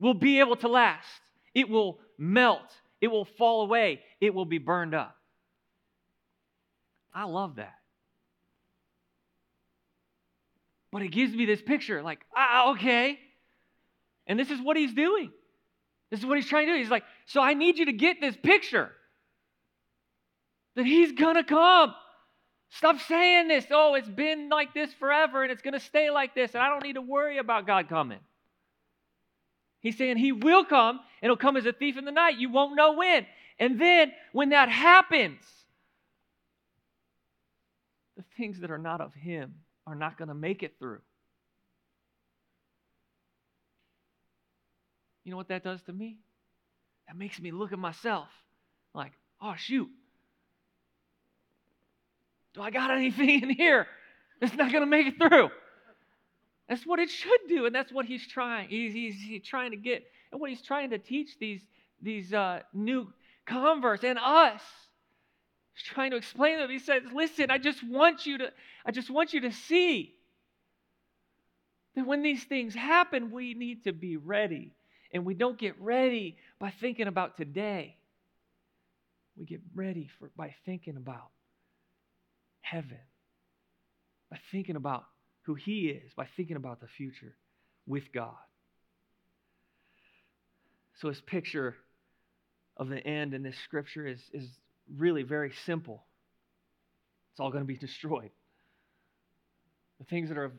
will 0.00 0.14
be 0.14 0.40
able 0.40 0.56
to 0.56 0.68
last. 0.68 1.08
It 1.54 1.68
will 1.68 1.98
melt, 2.18 2.72
it 3.00 3.08
will 3.08 3.24
fall 3.24 3.62
away, 3.62 4.00
it 4.20 4.34
will 4.34 4.44
be 4.44 4.58
burned 4.58 4.94
up. 4.94 5.16
I 7.12 7.24
love 7.24 7.56
that. 7.56 7.74
But 10.90 11.02
it 11.02 11.08
gives 11.08 11.34
me 11.34 11.44
this 11.44 11.62
picture 11.62 12.02
like, 12.02 12.20
ah, 12.36 12.72
okay. 12.72 13.18
And 14.26 14.38
this 14.38 14.50
is 14.50 14.60
what 14.60 14.76
he's 14.76 14.94
doing. 14.94 15.30
This 16.10 16.20
is 16.20 16.26
what 16.26 16.36
he's 16.36 16.48
trying 16.48 16.66
to 16.66 16.72
do. 16.72 16.78
He's 16.78 16.90
like, 16.90 17.04
so 17.26 17.40
I 17.40 17.54
need 17.54 17.78
you 17.78 17.86
to 17.86 17.92
get 17.92 18.20
this 18.20 18.36
picture 18.36 18.92
that 20.76 20.86
he's 20.86 21.12
going 21.12 21.36
to 21.36 21.44
come. 21.44 21.94
Stop 22.70 23.00
saying 23.00 23.48
this. 23.48 23.66
Oh, 23.70 23.94
it's 23.94 24.08
been 24.08 24.48
like 24.48 24.74
this 24.74 24.92
forever 24.94 25.42
and 25.42 25.52
it's 25.52 25.62
going 25.62 25.74
to 25.74 25.80
stay 25.80 26.10
like 26.10 26.34
this, 26.34 26.54
and 26.54 26.62
I 26.62 26.68
don't 26.68 26.82
need 26.82 26.94
to 26.94 27.02
worry 27.02 27.38
about 27.38 27.66
God 27.66 27.88
coming. 27.88 28.18
He's 29.80 29.98
saying 29.98 30.16
he 30.16 30.32
will 30.32 30.64
come 30.64 30.98
and 31.22 31.28
he'll 31.28 31.36
come 31.36 31.56
as 31.56 31.66
a 31.66 31.72
thief 31.72 31.98
in 31.98 32.04
the 32.04 32.10
night. 32.10 32.38
You 32.38 32.50
won't 32.50 32.74
know 32.74 32.94
when. 32.94 33.26
And 33.58 33.80
then 33.80 34.12
when 34.32 34.48
that 34.48 34.68
happens, 34.68 35.42
the 38.16 38.24
things 38.36 38.60
that 38.60 38.70
are 38.70 38.78
not 38.78 39.00
of 39.00 39.12
him 39.12 39.54
are 39.86 39.94
not 39.94 40.16
going 40.16 40.28
to 40.28 40.34
make 40.34 40.62
it 40.62 40.76
through. 40.78 41.00
You 45.24 45.30
know 45.30 45.36
what 45.36 45.48
that 45.48 45.64
does 45.64 45.82
to 45.82 45.92
me? 45.92 46.18
That 47.06 47.16
makes 47.16 47.38
me 47.40 47.50
look 47.50 47.72
at 47.72 47.78
myself 47.78 48.28
like, 48.94 49.12
oh, 49.40 49.54
shoot. 49.56 49.90
Do 52.54 52.62
I 52.62 52.70
got 52.70 52.90
anything 52.90 53.42
in 53.42 53.50
here 53.50 53.86
that's 54.40 54.54
not 54.54 54.70
going 54.70 54.82
to 54.82 54.90
make 54.90 55.06
it 55.08 55.14
through? 55.18 55.50
That's 56.68 56.86
what 56.86 56.98
it 56.98 57.10
should 57.10 57.40
do, 57.48 57.66
and 57.66 57.74
that's 57.74 57.92
what 57.92 58.06
he's 58.06 58.26
trying. 58.26 58.68
He's, 58.68 58.92
he's, 58.92 59.16
he's 59.20 59.42
trying 59.42 59.72
to 59.72 59.76
get, 59.76 60.04
and 60.32 60.40
what 60.40 60.50
he's 60.50 60.62
trying 60.62 60.90
to 60.90 60.98
teach 60.98 61.38
these, 61.38 61.60
these 62.00 62.32
uh, 62.32 62.60
new 62.72 63.12
converts 63.44 64.04
and 64.04 64.18
us. 64.18 64.62
He's 65.74 65.84
trying 65.84 66.12
to 66.12 66.16
explain 66.16 66.56
to 66.56 66.62
them. 66.62 66.70
He 66.70 66.78
says, 66.78 67.02
"Listen, 67.12 67.50
I 67.50 67.58
just 67.58 67.82
want 67.86 68.24
you 68.24 68.38
to, 68.38 68.52
I 68.86 68.92
just 68.92 69.10
want 69.10 69.32
you 69.34 69.40
to 69.42 69.52
see 69.52 70.14
that 71.96 72.06
when 72.06 72.22
these 72.22 72.44
things 72.44 72.74
happen, 72.74 73.30
we 73.30 73.54
need 73.54 73.84
to 73.84 73.92
be 73.92 74.16
ready, 74.16 74.72
and 75.12 75.24
we 75.24 75.34
don't 75.34 75.58
get 75.58 75.78
ready 75.80 76.36
by 76.60 76.70
thinking 76.70 77.08
about 77.08 77.36
today. 77.36 77.96
We 79.36 79.44
get 79.44 79.60
ready 79.74 80.08
for 80.18 80.30
by 80.36 80.54
thinking 80.64 80.96
about 80.96 81.33
heaven, 82.64 82.98
by 84.30 84.38
thinking 84.50 84.76
about 84.76 85.04
who 85.42 85.54
He 85.54 85.88
is, 85.88 86.12
by 86.16 86.26
thinking 86.36 86.56
about 86.56 86.80
the 86.80 86.86
future 86.86 87.36
with 87.86 88.04
God. 88.12 88.34
So, 91.00 91.08
his 91.08 91.20
picture 91.20 91.74
of 92.76 92.88
the 92.88 93.04
end 93.04 93.34
in 93.34 93.42
this 93.42 93.56
scripture 93.64 94.06
is, 94.06 94.20
is 94.32 94.48
really 94.96 95.22
very 95.22 95.52
simple. 95.66 96.04
It's 97.32 97.40
all 97.40 97.50
going 97.50 97.62
to 97.64 97.68
be 97.68 97.76
destroyed. 97.86 98.30
The 99.98 100.04
things 100.04 100.28
that 100.28 100.38
are 100.38 100.52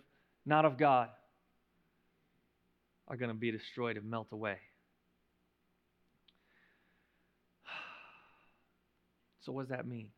not 0.45 0.65
of 0.65 0.77
God 0.77 1.09
are 3.07 3.17
going 3.17 3.29
to 3.29 3.35
be 3.38 3.51
destroyed 3.51 3.97
and 3.97 4.09
melt 4.09 4.27
away. 4.31 4.57
So, 9.41 9.51
what 9.51 9.67
does 9.67 9.77
that 9.77 9.85
mean? 9.85 10.09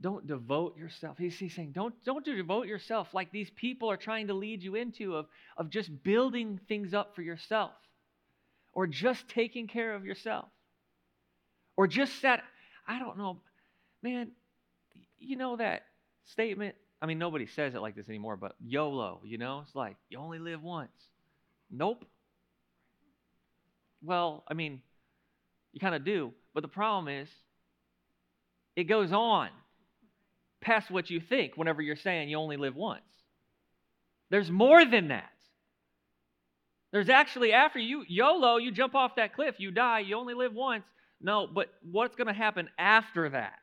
Don't 0.00 0.26
devote 0.26 0.78
yourself. 0.78 1.18
He's, 1.18 1.38
he's 1.38 1.54
saying, 1.54 1.72
don't, 1.72 1.94
don't 2.04 2.24
devote 2.24 2.66
yourself 2.66 3.12
like 3.12 3.30
these 3.32 3.50
people 3.50 3.90
are 3.90 3.96
trying 3.96 4.28
to 4.28 4.34
lead 4.34 4.62
you 4.62 4.74
into 4.74 5.16
of, 5.16 5.26
of 5.56 5.68
just 5.68 6.02
building 6.02 6.58
things 6.68 6.94
up 6.94 7.14
for 7.14 7.22
yourself 7.22 7.72
or 8.72 8.86
just 8.86 9.28
taking 9.28 9.66
care 9.66 9.94
of 9.94 10.04
yourself 10.04 10.46
or 11.76 11.86
just 11.86 12.22
that, 12.22 12.42
I 12.86 12.98
don't 12.98 13.18
know, 13.18 13.40
man, 14.02 14.30
you 15.18 15.36
know 15.36 15.56
that 15.56 15.82
statement? 16.24 16.76
I 17.02 17.06
mean, 17.06 17.18
nobody 17.18 17.46
says 17.46 17.74
it 17.74 17.80
like 17.80 17.94
this 17.94 18.08
anymore, 18.08 18.36
but 18.36 18.54
YOLO, 18.64 19.20
you 19.24 19.38
know? 19.38 19.62
It's 19.66 19.74
like, 19.74 19.96
you 20.08 20.18
only 20.18 20.38
live 20.38 20.62
once. 20.62 20.90
Nope. 21.70 22.04
Well, 24.02 24.44
I 24.48 24.54
mean, 24.54 24.80
you 25.72 25.80
kind 25.80 25.94
of 25.94 26.04
do, 26.04 26.32
but 26.54 26.62
the 26.62 26.68
problem 26.68 27.08
is, 27.08 27.28
it 28.76 28.84
goes 28.84 29.12
on 29.12 29.50
past 30.60 30.90
what 30.90 31.10
you 31.10 31.20
think 31.20 31.56
whenever 31.56 31.82
you're 31.82 31.96
saying 31.96 32.28
you 32.28 32.36
only 32.36 32.56
live 32.56 32.76
once. 32.76 33.02
There's 34.30 34.50
more 34.50 34.84
than 34.84 35.08
that. 35.08 35.30
There's 36.92 37.08
actually, 37.08 37.52
after 37.52 37.78
you, 37.78 38.04
YOLO, 38.08 38.56
you 38.56 38.72
jump 38.72 38.94
off 38.94 39.16
that 39.16 39.34
cliff, 39.34 39.56
you 39.58 39.70
die, 39.70 40.00
you 40.00 40.16
only 40.16 40.34
live 40.34 40.54
once. 40.54 40.84
No, 41.20 41.46
but 41.46 41.68
what's 41.82 42.16
going 42.16 42.26
to 42.26 42.32
happen 42.32 42.68
after 42.78 43.28
that? 43.30 43.54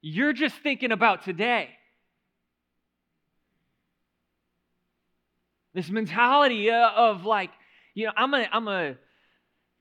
You're 0.00 0.32
just 0.32 0.54
thinking 0.62 0.92
about 0.92 1.24
today. 1.24 1.70
This 5.74 5.90
mentality 5.90 6.70
uh, 6.70 6.90
of 6.90 7.24
like, 7.24 7.50
you 7.94 8.06
know, 8.06 8.12
I'm 8.16 8.30
going 8.30 8.44
to 8.44 8.54
I'm 8.54 8.64
going 8.64 8.94
to 8.94 9.00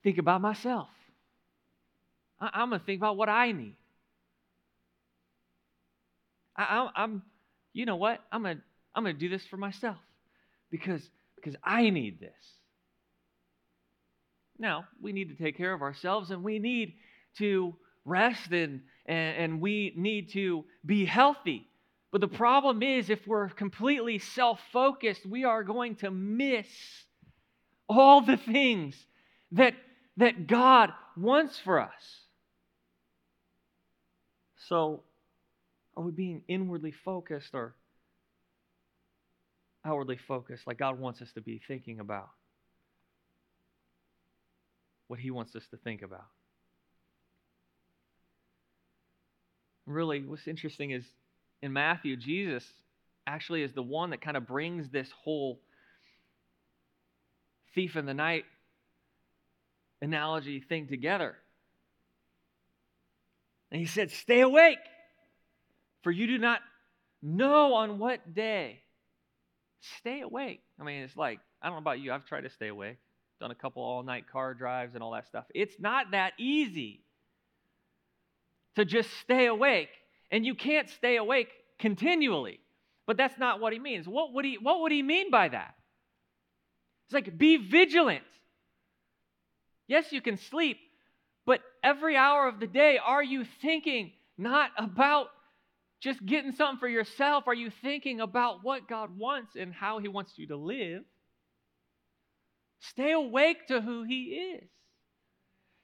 think 0.04 0.18
about 0.18 0.42
myself. 0.42 0.90
I'm 2.40 2.70
going 2.70 2.80
to 2.80 2.86
think 2.86 3.00
about 3.00 3.18
what 3.18 3.30
I 3.30 3.52
need. 3.52 3.76
I, 6.58 6.90
am 6.96 7.22
you 7.74 7.86
know 7.86 7.96
what? 7.96 8.22
I'm 8.32 8.44
gonna, 8.44 8.62
I'm 8.96 9.04
gonna 9.04 9.14
do 9.14 9.30
this 9.30 9.46
for 9.46 9.58
myself 9.58 9.98
because, 10.72 11.08
because 11.36 11.56
I 11.64 11.90
need 11.90 12.20
this. 12.20 12.34
Now, 14.60 14.86
we 15.02 15.12
need 15.12 15.30
to 15.30 15.36
take 15.36 15.58
care 15.58 15.74
of 15.74 15.82
ourselves 15.82 16.32
and 16.32 16.44
we 16.44 16.60
need 16.60 16.96
to 17.38 17.76
rest 18.06 18.52
and, 18.52 18.82
and, 19.06 19.38
and 19.38 19.62
we 19.62 19.94
need 19.96 20.32
to 20.34 20.66
be 20.86 21.06
healthy. 21.06 21.68
But 22.12 22.22
the 22.22 22.28
problem 22.28 22.82
is, 22.82 23.10
if 23.10 23.20
we're 23.28 23.50
completely 23.50 24.18
self 24.20 24.60
focused, 24.72 25.26
we 25.26 25.44
are 25.44 25.64
going 25.64 25.96
to 25.98 26.10
miss 26.10 26.68
all 27.88 28.22
the 28.22 28.38
things 28.38 28.96
that, 29.52 29.76
that 30.18 30.48
God 30.48 30.92
wants 31.16 31.60
for 31.60 31.80
us. 31.80 31.92
So, 34.68 35.04
are 35.98 36.04
we 36.04 36.12
being 36.12 36.44
inwardly 36.48 36.92
focused 36.92 37.56
or 37.56 37.74
outwardly 39.84 40.18
focused 40.18 40.68
like 40.68 40.78
God 40.78 41.00
wants 41.00 41.22
us 41.24 41.32
to 41.34 41.42
be 41.42 41.60
thinking 41.68 42.00
about? 42.00 42.30
What 45.08 45.20
He 45.20 45.32
wants 45.32 45.56
us 45.56 45.64
to 45.72 45.78
think 45.78 46.04
about. 46.04 46.28
Really, 49.88 50.22
what's 50.22 50.48
interesting 50.48 50.92
is 50.92 51.04
in 51.64 51.74
Matthew, 51.74 52.16
Jesus 52.16 52.64
actually 53.26 53.64
is 53.64 53.74
the 53.74 53.82
one 53.82 54.12
that 54.12 54.22
kind 54.22 54.38
of 54.38 54.46
brings 54.46 54.90
this 54.90 55.10
whole 55.24 55.60
thief 57.74 57.96
in 57.96 58.06
the 58.06 58.14
night 58.14 58.46
analogy 60.02 60.60
thing 60.60 60.88
together. 60.88 61.36
And 63.72 63.82
he 63.82 63.88
said, 63.88 64.12
Stay 64.12 64.42
awake. 64.42 64.78
For 66.08 66.12
you 66.12 66.26
do 66.26 66.38
not 66.38 66.62
know 67.22 67.74
on 67.74 68.00
what 68.00 68.34
day. 68.34 68.80
Stay 70.00 70.22
awake. 70.22 70.62
I 70.80 70.86
mean, 70.86 71.02
it's 71.02 71.18
like, 71.18 71.42
I 71.62 71.66
don't 71.66 71.76
know 71.76 71.80
about 71.80 72.00
you, 72.00 72.14
I've 72.14 72.24
tried 72.24 72.46
to 72.46 72.50
stay 72.50 72.70
awake, 72.70 72.96
done 73.42 73.52
a 73.52 73.56
couple 73.56 73.84
all 73.84 74.04
night 74.04 74.24
car 74.32 74.54
drives 74.54 74.94
and 74.96 75.04
all 75.04 75.12
that 75.12 75.28
stuff. 75.28 75.44
It's 75.54 75.76
not 75.82 76.12
that 76.12 76.32
easy 76.38 77.04
to 78.78 78.86
just 78.86 79.10
stay 79.20 79.48
awake. 79.48 79.90
And 80.32 80.46
you 80.46 80.56
can't 80.56 80.90
stay 80.90 81.18
awake 81.18 81.50
continually. 81.78 82.62
But 83.06 83.18
that's 83.18 83.38
not 83.38 83.60
what 83.60 83.74
he 83.74 83.80
means. 83.80 84.08
What 84.08 84.32
would 84.32 84.46
he, 84.46 84.58
what 84.58 84.80
would 84.80 84.94
he 84.94 85.04
mean 85.04 85.30
by 85.30 85.50
that? 85.50 85.76
It's 87.08 87.16
like, 87.16 87.38
be 87.38 87.58
vigilant. 87.58 88.24
Yes, 89.90 90.14
you 90.14 90.22
can 90.22 90.38
sleep, 90.38 90.78
but 91.46 91.60
every 91.84 92.16
hour 92.16 92.48
of 92.48 92.62
the 92.62 92.68
day, 92.68 92.98
are 92.98 93.22
you 93.22 93.44
thinking 93.62 94.14
not 94.38 94.72
about 94.78 95.28
just 96.00 96.24
getting 96.26 96.52
something 96.52 96.80
for 96.80 96.88
yourself? 96.88 97.46
Are 97.48 97.54
you 97.54 97.72
thinking 97.82 98.22
about 98.22 98.64
what 98.64 98.88
God 98.88 99.18
wants 99.18 99.56
and 99.56 99.74
how 99.74 100.00
He 100.00 100.08
wants 100.08 100.34
you 100.38 100.48
to 100.48 100.56
live? 100.56 101.04
Stay 102.80 103.12
awake 103.12 103.68
to 103.68 103.82
who 103.82 104.04
He 104.04 104.24
is. 104.56 104.70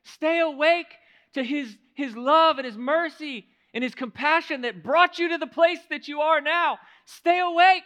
Stay 0.04 0.40
awake 0.40 0.94
to 1.34 1.44
His, 1.44 1.76
his 1.96 2.16
love 2.16 2.58
and 2.58 2.66
His 2.66 2.78
mercy 2.78 3.48
and 3.74 3.84
His 3.84 3.96
compassion 3.96 4.62
that 4.62 4.84
brought 4.84 5.18
you 5.18 5.30
to 5.30 5.38
the 5.38 5.48
place 5.48 5.80
that 5.90 6.08
you 6.08 6.22
are 6.22 6.42
now. 6.42 6.78
Stay 7.06 7.40
awake 7.40 7.84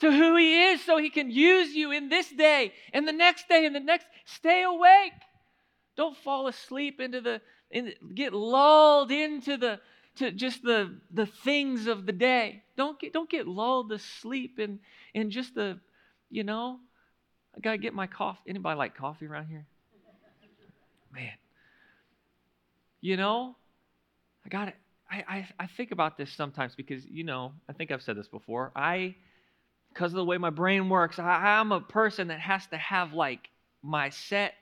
to 0.00 0.12
who 0.12 0.36
He 0.36 0.62
is 0.66 0.84
so 0.84 0.96
He 0.96 1.10
can 1.10 1.30
use 1.30 1.74
you 1.74 1.90
in 1.90 2.08
this 2.08 2.30
day 2.30 2.72
and 2.92 3.06
the 3.06 3.12
next 3.12 3.48
day 3.48 3.66
and 3.66 3.74
the 3.74 3.80
next. 3.80 4.06
Stay 4.26 4.62
awake. 4.62 5.12
Don't 5.96 6.16
fall 6.18 6.46
asleep 6.46 7.00
into 7.00 7.20
the, 7.20 7.40
in, 7.70 7.92
get 8.14 8.32
lulled 8.32 9.10
into 9.10 9.56
the, 9.56 9.80
to 10.16 10.30
just 10.30 10.62
the, 10.62 10.94
the 11.12 11.26
things 11.26 11.86
of 11.86 12.06
the 12.06 12.12
day. 12.12 12.62
Don't 12.76 12.98
get, 12.98 13.12
don't 13.12 13.30
get 13.30 13.46
lulled 13.46 13.90
to 13.90 13.98
sleep 13.98 14.58
in, 14.58 14.78
in 15.14 15.30
just 15.30 15.54
the, 15.54 15.78
you 16.30 16.44
know, 16.44 16.78
I 17.56 17.60
got 17.60 17.72
to 17.72 17.78
get 17.78 17.94
my 17.94 18.06
coffee. 18.06 18.40
Anybody 18.48 18.78
like 18.78 18.96
coffee 18.96 19.26
around 19.26 19.46
here? 19.46 19.66
Man. 21.12 21.32
You 23.00 23.16
know, 23.16 23.56
I 24.44 24.48
got 24.48 24.68
it. 24.68 24.76
I, 25.10 25.24
I, 25.28 25.48
I 25.60 25.66
think 25.66 25.90
about 25.90 26.16
this 26.16 26.32
sometimes 26.32 26.74
because, 26.74 27.04
you 27.04 27.24
know, 27.24 27.52
I 27.68 27.72
think 27.74 27.90
I've 27.90 28.02
said 28.02 28.16
this 28.16 28.28
before. 28.28 28.72
I 28.74 29.14
because 29.92 30.12
of 30.12 30.16
the 30.16 30.24
way 30.24 30.38
my 30.38 30.48
brain 30.48 30.88
works. 30.88 31.18
I, 31.18 31.58
I'm 31.58 31.70
a 31.70 31.80
person 31.80 32.28
that 32.28 32.40
has 32.40 32.66
to 32.68 32.78
have 32.78 33.12
like 33.12 33.50
my 33.82 34.08
set 34.08 34.54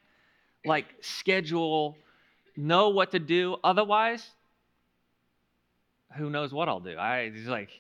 like 0.64 0.87
schedule, 1.00 1.97
know 2.57 2.90
what 2.90 3.12
to 3.12 3.19
do. 3.19 3.57
Otherwise, 3.62 4.28
who 6.17 6.31
knows 6.31 6.52
what 6.52 6.69
I'll 6.69 6.81
do? 6.81 6.99
I 6.99 7.31
just 7.31 7.49
like 7.49 7.71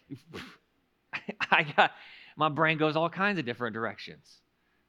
I 1.50 1.66
got 1.76 1.92
my 2.36 2.48
brain 2.48 2.78
goes 2.78 2.96
all 2.96 3.10
kinds 3.10 3.38
of 3.38 3.44
different 3.44 3.74
directions. 3.74 4.40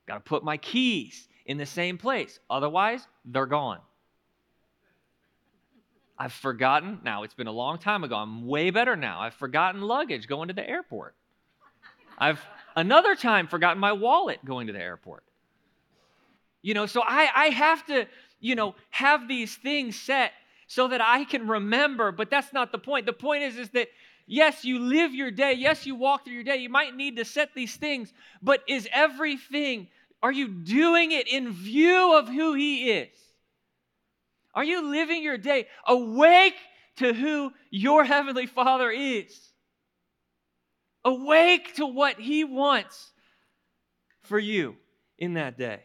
Got 0.07 0.15
to 0.15 0.19
put 0.21 0.43
my 0.43 0.57
keys 0.57 1.27
in 1.45 1.57
the 1.57 1.65
same 1.65 1.97
place. 1.97 2.39
Otherwise, 2.49 3.05
they're 3.25 3.45
gone. 3.45 3.79
I've 6.17 6.33
forgotten. 6.33 6.99
Now, 7.03 7.23
it's 7.23 7.33
been 7.33 7.47
a 7.47 7.51
long 7.51 7.79
time 7.79 8.03
ago. 8.03 8.15
I'm 8.15 8.45
way 8.45 8.69
better 8.69 8.95
now. 8.95 9.19
I've 9.21 9.33
forgotten 9.33 9.81
luggage 9.81 10.27
going 10.27 10.49
to 10.49 10.53
the 10.53 10.67
airport. 10.67 11.15
I've 12.17 12.39
another 12.75 13.15
time 13.15 13.47
forgotten 13.47 13.79
my 13.79 13.91
wallet 13.91 14.43
going 14.45 14.67
to 14.67 14.73
the 14.73 14.79
airport. 14.79 15.23
You 16.61 16.75
know, 16.75 16.85
so 16.85 17.01
I, 17.01 17.27
I 17.33 17.45
have 17.47 17.85
to, 17.87 18.07
you 18.39 18.53
know, 18.53 18.75
have 18.91 19.27
these 19.27 19.55
things 19.55 19.99
set 19.99 20.31
so 20.71 20.87
that 20.87 21.01
I 21.01 21.25
can 21.25 21.49
remember, 21.49 22.13
but 22.13 22.29
that's 22.29 22.53
not 22.53 22.71
the 22.71 22.77
point. 22.77 23.05
The 23.05 23.11
point 23.11 23.43
is, 23.43 23.57
is 23.57 23.69
that 23.71 23.89
yes, 24.25 24.63
you 24.63 24.79
live 24.79 25.13
your 25.13 25.29
day, 25.29 25.51
yes, 25.51 25.85
you 25.85 25.95
walk 25.95 26.23
through 26.23 26.35
your 26.35 26.45
day. 26.45 26.55
You 26.57 26.69
might 26.69 26.95
need 26.95 27.17
to 27.17 27.25
set 27.25 27.53
these 27.53 27.75
things, 27.75 28.13
but 28.41 28.61
is 28.69 28.87
everything, 28.93 29.89
are 30.23 30.31
you 30.31 30.47
doing 30.47 31.11
it 31.11 31.27
in 31.27 31.51
view 31.51 32.17
of 32.17 32.29
who 32.29 32.53
He 32.53 32.89
is? 32.89 33.09
Are 34.55 34.63
you 34.63 34.89
living 34.89 35.21
your 35.21 35.37
day 35.37 35.67
awake 35.85 36.55
to 36.97 37.11
who 37.11 37.51
your 37.69 38.05
Heavenly 38.05 38.45
Father 38.45 38.89
is? 38.89 39.37
Awake 41.03 41.75
to 41.75 41.85
what 41.85 42.17
He 42.17 42.45
wants 42.45 43.11
for 44.21 44.39
you 44.39 44.77
in 45.17 45.33
that 45.33 45.57
day. 45.57 45.81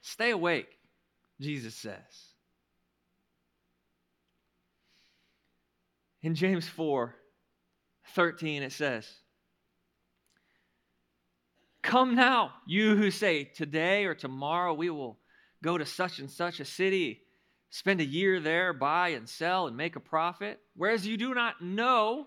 Stay 0.00 0.30
awake, 0.30 0.76
Jesus 1.40 1.76
says. 1.76 2.33
In 6.24 6.34
James 6.34 6.66
4 6.66 7.14
13, 8.14 8.62
it 8.62 8.72
says, 8.72 9.06
Come 11.82 12.14
now, 12.14 12.52
you 12.66 12.96
who 12.96 13.10
say, 13.10 13.44
Today 13.44 14.06
or 14.06 14.14
tomorrow 14.14 14.72
we 14.72 14.88
will 14.88 15.18
go 15.62 15.76
to 15.76 15.84
such 15.84 16.20
and 16.20 16.30
such 16.30 16.60
a 16.60 16.64
city, 16.64 17.20
spend 17.68 18.00
a 18.00 18.06
year 18.06 18.40
there, 18.40 18.72
buy 18.72 19.08
and 19.10 19.28
sell 19.28 19.66
and 19.66 19.76
make 19.76 19.96
a 19.96 20.00
profit, 20.00 20.60
whereas 20.74 21.06
you 21.06 21.18
do 21.18 21.34
not 21.34 21.60
know 21.60 22.26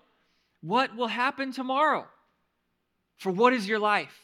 what 0.60 0.94
will 0.94 1.08
happen 1.08 1.50
tomorrow. 1.50 2.06
For 3.16 3.32
what 3.32 3.52
is 3.52 3.66
your 3.66 3.80
life? 3.80 4.16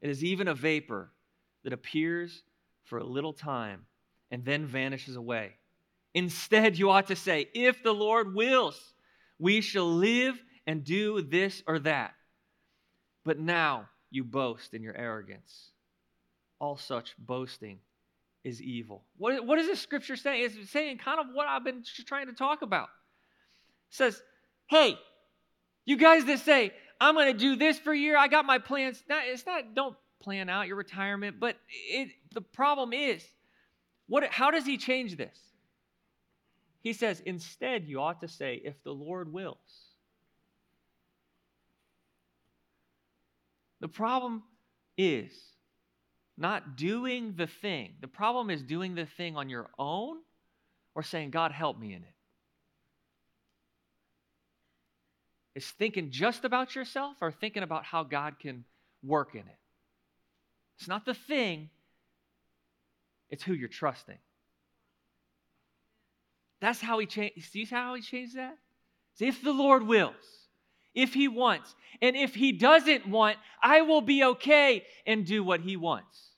It 0.00 0.08
is 0.08 0.24
even 0.24 0.48
a 0.48 0.54
vapor 0.54 1.12
that 1.64 1.74
appears 1.74 2.42
for 2.84 2.96
a 2.96 3.04
little 3.04 3.34
time 3.34 3.84
and 4.30 4.46
then 4.46 4.64
vanishes 4.64 5.16
away. 5.16 5.56
Instead, 6.14 6.78
you 6.78 6.90
ought 6.90 7.08
to 7.08 7.16
say, 7.16 7.48
If 7.54 7.82
the 7.82 7.92
Lord 7.92 8.34
wills, 8.34 8.94
we 9.38 9.60
shall 9.60 9.90
live 9.90 10.40
and 10.66 10.84
do 10.84 11.22
this 11.22 11.62
or 11.66 11.78
that. 11.80 12.14
But 13.24 13.38
now 13.38 13.88
you 14.10 14.24
boast 14.24 14.74
in 14.74 14.82
your 14.82 14.96
arrogance. 14.96 15.70
All 16.58 16.76
such 16.76 17.14
boasting 17.18 17.78
is 18.44 18.60
evil. 18.60 19.04
What, 19.16 19.46
what 19.46 19.58
is 19.58 19.66
this 19.66 19.80
scripture 19.80 20.16
saying? 20.16 20.44
It's 20.44 20.70
saying 20.70 20.98
kind 20.98 21.20
of 21.20 21.26
what 21.32 21.48
I've 21.48 21.64
been 21.64 21.82
trying 22.06 22.26
to 22.26 22.32
talk 22.32 22.62
about. 22.62 22.88
It 23.90 23.96
says, 23.96 24.22
Hey, 24.66 24.98
you 25.84 25.96
guys 25.96 26.24
that 26.26 26.40
say, 26.40 26.72
I'm 27.00 27.14
going 27.14 27.32
to 27.32 27.38
do 27.38 27.56
this 27.56 27.78
for 27.78 27.92
a 27.92 27.98
year, 27.98 28.16
I 28.16 28.28
got 28.28 28.44
my 28.44 28.58
plans. 28.58 29.02
Now, 29.08 29.20
it's 29.24 29.44
not, 29.44 29.74
don't 29.74 29.96
plan 30.22 30.48
out 30.48 30.68
your 30.68 30.76
retirement. 30.76 31.40
But 31.40 31.56
it, 31.88 32.10
the 32.32 32.40
problem 32.40 32.92
is, 32.92 33.24
what, 34.06 34.24
how 34.30 34.50
does 34.50 34.64
he 34.64 34.78
change 34.78 35.16
this? 35.16 35.36
He 36.82 36.92
says, 36.92 37.20
instead, 37.24 37.86
you 37.86 38.00
ought 38.00 38.20
to 38.20 38.28
say, 38.28 38.60
if 38.64 38.82
the 38.82 38.92
Lord 38.92 39.32
wills. 39.32 39.56
The 43.80 43.88
problem 43.88 44.42
is 44.98 45.32
not 46.36 46.76
doing 46.76 47.34
the 47.36 47.46
thing. 47.46 47.94
The 48.00 48.08
problem 48.08 48.50
is 48.50 48.62
doing 48.62 48.94
the 48.94 49.06
thing 49.06 49.36
on 49.36 49.48
your 49.48 49.70
own 49.78 50.18
or 50.94 51.02
saying, 51.02 51.30
God, 51.30 51.52
help 51.52 51.78
me 51.78 51.88
in 51.88 52.02
it. 52.02 52.14
it. 55.54 55.60
Is 55.60 55.70
thinking 55.70 56.10
just 56.10 56.44
about 56.44 56.74
yourself 56.74 57.16
or 57.20 57.30
thinking 57.30 57.62
about 57.62 57.84
how 57.84 58.02
God 58.02 58.38
can 58.40 58.64
work 59.02 59.34
in 59.34 59.40
it? 59.40 59.58
It's 60.78 60.88
not 60.88 61.04
the 61.04 61.14
thing, 61.14 61.70
it's 63.30 63.44
who 63.44 63.54
you're 63.54 63.68
trusting. 63.68 64.18
That's 66.62 66.80
how 66.80 67.00
he 67.00 67.06
changed. 67.06 67.50
See 67.50 67.64
how 67.64 67.94
he 67.94 68.00
changed 68.00 68.36
that? 68.36 68.56
If 69.18 69.42
the 69.42 69.52
Lord 69.52 69.82
wills, 69.82 70.14
if 70.94 71.12
he 71.12 71.26
wants, 71.26 71.74
and 72.00 72.14
if 72.16 72.36
he 72.36 72.52
doesn't 72.52 73.06
want, 73.06 73.36
I 73.60 73.82
will 73.82 74.00
be 74.00 74.22
okay 74.24 74.84
and 75.04 75.26
do 75.26 75.42
what 75.42 75.60
he 75.60 75.76
wants. 75.76 76.30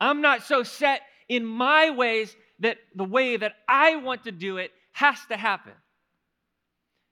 I'm 0.00 0.22
not 0.22 0.42
so 0.42 0.62
set 0.62 1.02
in 1.28 1.44
my 1.44 1.90
ways 1.90 2.34
that 2.60 2.78
the 2.96 3.04
way 3.04 3.36
that 3.36 3.52
I 3.68 3.96
want 3.96 4.24
to 4.24 4.32
do 4.32 4.56
it 4.56 4.72
has 4.92 5.18
to 5.28 5.36
happen. 5.36 5.74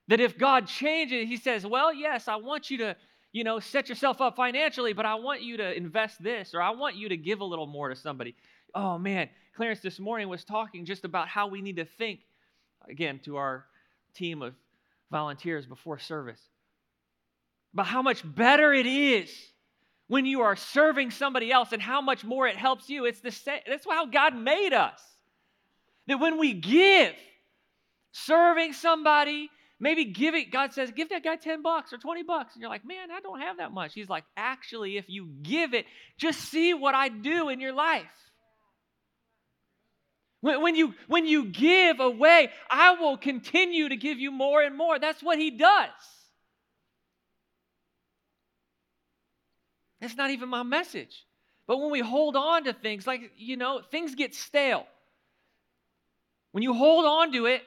That 0.09 0.19
if 0.19 0.39
God 0.39 0.67
changes, 0.67 1.29
he 1.29 1.37
says, 1.37 1.67
Well, 1.67 1.93
yes, 1.93 2.27
I 2.27 2.37
want 2.37 2.71
you 2.71 2.79
to 2.79 2.97
you 3.33 3.45
know, 3.45 3.61
set 3.61 3.89
yourself 3.89 4.21
up 4.21 4.37
financially, 4.37 4.93
but 4.93 5.07
I 5.07 5.15
want 5.15 5.43
you 5.43 5.57
to 5.59 5.77
invest 5.77 6.23
this 6.23 6.55
or 6.55 6.61
I 6.61 6.71
want 6.71 6.97
you 6.97 7.09
to 7.11 7.17
give 7.17 7.41
a 7.41 7.45
little 7.45 7.67
more 7.67 7.89
to 7.89 7.97
somebody. 7.97 8.35
Oh 8.75 8.99
man, 8.99 9.29
Clarence 9.57 9.81
this 9.81 9.99
morning 9.99 10.29
was 10.29 10.45
talking 10.45 10.85
just 10.85 11.05
about 11.05 11.29
how 11.29 11.49
we 11.49 11.63
need 11.63 11.77
to 11.77 11.85
think, 11.85 12.21
again, 12.89 13.21
to 13.25 13.37
our 13.37 13.67
team 14.15 14.43
of 14.43 14.55
volunteers 15.11 15.67
before 15.67 15.99
service, 15.99 16.41
about 17.73 17.87
how 17.87 18.03
much 18.03 18.23
better 18.25 18.73
it 18.73 18.87
is 18.87 19.31
when 20.07 20.27
you 20.27 20.43
are 20.43 20.57
serving 20.57 21.11
somebody 21.11 21.53
else 21.53 21.73
and 21.73 21.83
how 21.83 22.01
much 22.01 22.25
more 22.25 22.47
it 22.47 22.57
helps 22.57 22.89
you. 22.89 23.05
It's 23.07 23.21
the 23.21 23.31
same, 23.31 23.61
that's 23.67 23.87
how 23.89 24.07
God 24.07 24.37
made 24.37 24.73
us. 24.73 25.01
That 26.07 26.19
when 26.19 26.39
we 26.39 26.55
give, 26.55 27.15
serving 28.13 28.73
somebody, 28.73 29.51
Maybe 29.83 30.05
give 30.05 30.35
it, 30.35 30.53
God 30.53 30.75
says, 30.75 30.93
give 30.95 31.09
that 31.09 31.25
guy 31.25 31.37
10 31.37 31.63
bucks 31.63 31.95
or 31.95 31.97
20 31.97 32.23
bucks. 32.25 32.55
And 32.55 32.61
you're 32.61 32.71
like, 32.71 32.85
man, 32.85 33.11
I 33.11 33.21
don't 33.21 33.41
have 33.41 33.57
that 33.57 33.73
much. 33.73 33.95
He's 33.95 34.11
like, 34.11 34.25
actually, 34.37 34.99
if 34.99 35.07
you 35.09 35.27
give 35.43 35.73
it, 35.73 35.87
just 36.19 36.39
see 36.39 36.75
what 36.75 36.95
I 36.95 37.09
do 37.09 37.49
in 37.49 37.61
your 37.61 37.73
life. 37.73 38.05
When, 40.43 40.75
you, 40.75 40.95
when 41.07 41.27
you 41.27 41.47
give 41.47 42.01
away, 42.01 42.51
I 42.71 42.93
will 42.93 43.19
continue 43.19 43.91
to 43.91 43.97
give 43.97 44.19
you 44.19 44.31
more 44.31 44.63
and 44.63 44.77
more. 44.77 44.99
That's 44.99 45.23
what 45.23 45.39
he 45.39 45.51
does. 45.51 45.91
That's 50.01 50.17
not 50.17 50.31
even 50.31 50.49
my 50.49 50.63
message. 50.63 51.27
But 51.67 51.79
when 51.79 51.91
we 51.91 52.01
hold 52.01 52.37
on 52.37 52.65
to 52.65 52.73
things, 52.73 53.07
like, 53.07 53.33
you 53.37 53.59
know, 53.59 53.83
things 53.91 54.15
get 54.15 54.35
stale. 54.35 54.87
When 56.53 56.63
you 56.63 56.73
hold 56.73 57.05
on 57.05 57.33
to 57.33 57.47
it, 57.47 57.63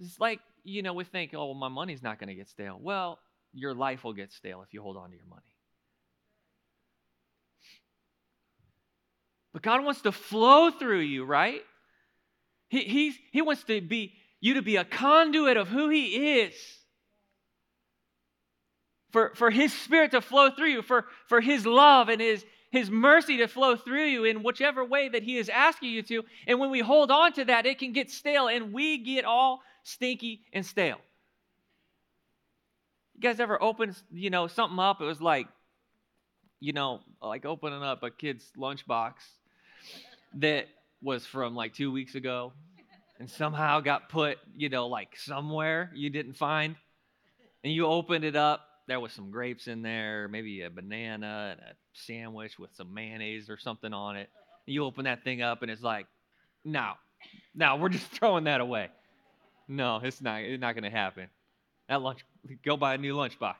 it's 0.00 0.18
like, 0.18 0.40
you 0.64 0.82
know, 0.82 0.92
we 0.92 1.04
think, 1.04 1.30
oh, 1.32 1.46
well, 1.46 1.54
my 1.54 1.68
money's 1.68 2.02
not 2.02 2.18
going 2.18 2.28
to 2.28 2.34
get 2.34 2.48
stale. 2.48 2.78
Well, 2.82 3.18
your 3.54 3.72
life 3.72 4.02
will 4.02 4.12
get 4.12 4.32
stale 4.32 4.62
if 4.62 4.74
you 4.74 4.82
hold 4.82 4.96
on 4.96 5.10
to 5.10 5.16
your 5.16 5.26
money. 5.26 5.42
But 9.56 9.62
God 9.62 9.84
wants 9.86 10.02
to 10.02 10.12
flow 10.12 10.70
through 10.70 11.00
you, 11.00 11.24
right? 11.24 11.62
He, 12.68 12.80
he's, 12.80 13.14
he 13.32 13.40
wants 13.40 13.64
to 13.64 13.80
be 13.80 14.12
you 14.38 14.52
to 14.52 14.60
be 14.60 14.76
a 14.76 14.84
conduit 14.84 15.56
of 15.56 15.66
who 15.66 15.88
He 15.88 16.40
is. 16.40 16.52
For, 19.12 19.32
for 19.34 19.50
His 19.50 19.72
Spirit 19.72 20.10
to 20.10 20.20
flow 20.20 20.50
through 20.50 20.68
you, 20.68 20.82
for, 20.82 21.06
for 21.26 21.40
His 21.40 21.64
love 21.64 22.10
and 22.10 22.20
His, 22.20 22.44
his 22.70 22.90
mercy 22.90 23.38
to 23.38 23.48
flow 23.48 23.76
through 23.76 24.04
you 24.04 24.24
in 24.24 24.42
whichever 24.42 24.84
way 24.84 25.08
that 25.08 25.22
He 25.22 25.38
is 25.38 25.48
asking 25.48 25.88
you 25.88 26.02
to. 26.02 26.24
And 26.46 26.60
when 26.60 26.68
we 26.68 26.80
hold 26.80 27.10
on 27.10 27.32
to 27.32 27.46
that, 27.46 27.64
it 27.64 27.78
can 27.78 27.94
get 27.94 28.10
stale 28.10 28.48
and 28.48 28.74
we 28.74 28.98
get 28.98 29.24
all 29.24 29.62
stinky, 29.84 30.42
and 30.52 30.66
stale. 30.66 31.00
You 33.14 33.22
guys 33.22 33.40
ever 33.40 33.62
open, 33.62 33.96
you 34.12 34.28
know, 34.28 34.48
something 34.48 34.78
up? 34.78 35.00
It 35.00 35.06
was 35.06 35.22
like, 35.22 35.46
you 36.60 36.74
know, 36.74 37.00
like 37.22 37.46
opening 37.46 37.82
up 37.82 38.02
a 38.02 38.10
kid's 38.10 38.52
lunchbox 38.58 39.14
that 40.36 40.66
was 41.02 41.26
from 41.26 41.54
like 41.54 41.74
two 41.74 41.90
weeks 41.92 42.14
ago 42.14 42.52
and 43.18 43.30
somehow 43.30 43.80
got 43.80 44.08
put, 44.08 44.38
you 44.54 44.68
know, 44.68 44.86
like 44.86 45.16
somewhere 45.16 45.90
you 45.94 46.10
didn't 46.10 46.34
find. 46.34 46.76
And 47.64 47.72
you 47.72 47.86
opened 47.86 48.24
it 48.24 48.36
up, 48.36 48.60
there 48.86 49.00
was 49.00 49.12
some 49.12 49.30
grapes 49.30 49.66
in 49.66 49.82
there, 49.82 50.28
maybe 50.28 50.62
a 50.62 50.70
banana 50.70 51.56
and 51.56 51.60
a 51.60 51.74
sandwich 51.92 52.58
with 52.58 52.70
some 52.74 52.94
mayonnaise 52.94 53.50
or 53.50 53.58
something 53.58 53.92
on 53.92 54.16
it. 54.16 54.28
And 54.66 54.74
you 54.74 54.84
open 54.84 55.04
that 55.04 55.24
thing 55.24 55.42
up 55.42 55.62
and 55.62 55.70
it's 55.70 55.82
like, 55.82 56.06
no, 56.64 56.92
no, 57.54 57.76
we're 57.76 57.88
just 57.88 58.06
throwing 58.12 58.44
that 58.44 58.60
away. 58.60 58.88
No, 59.68 60.00
it's 60.02 60.20
not. 60.20 60.42
It's 60.42 60.60
not 60.60 60.74
going 60.74 60.84
to 60.84 60.96
happen. 60.96 61.28
That 61.88 62.02
lunch, 62.02 62.24
go 62.64 62.76
buy 62.76 62.94
a 62.94 62.98
new 62.98 63.14
lunchbox. 63.14 63.54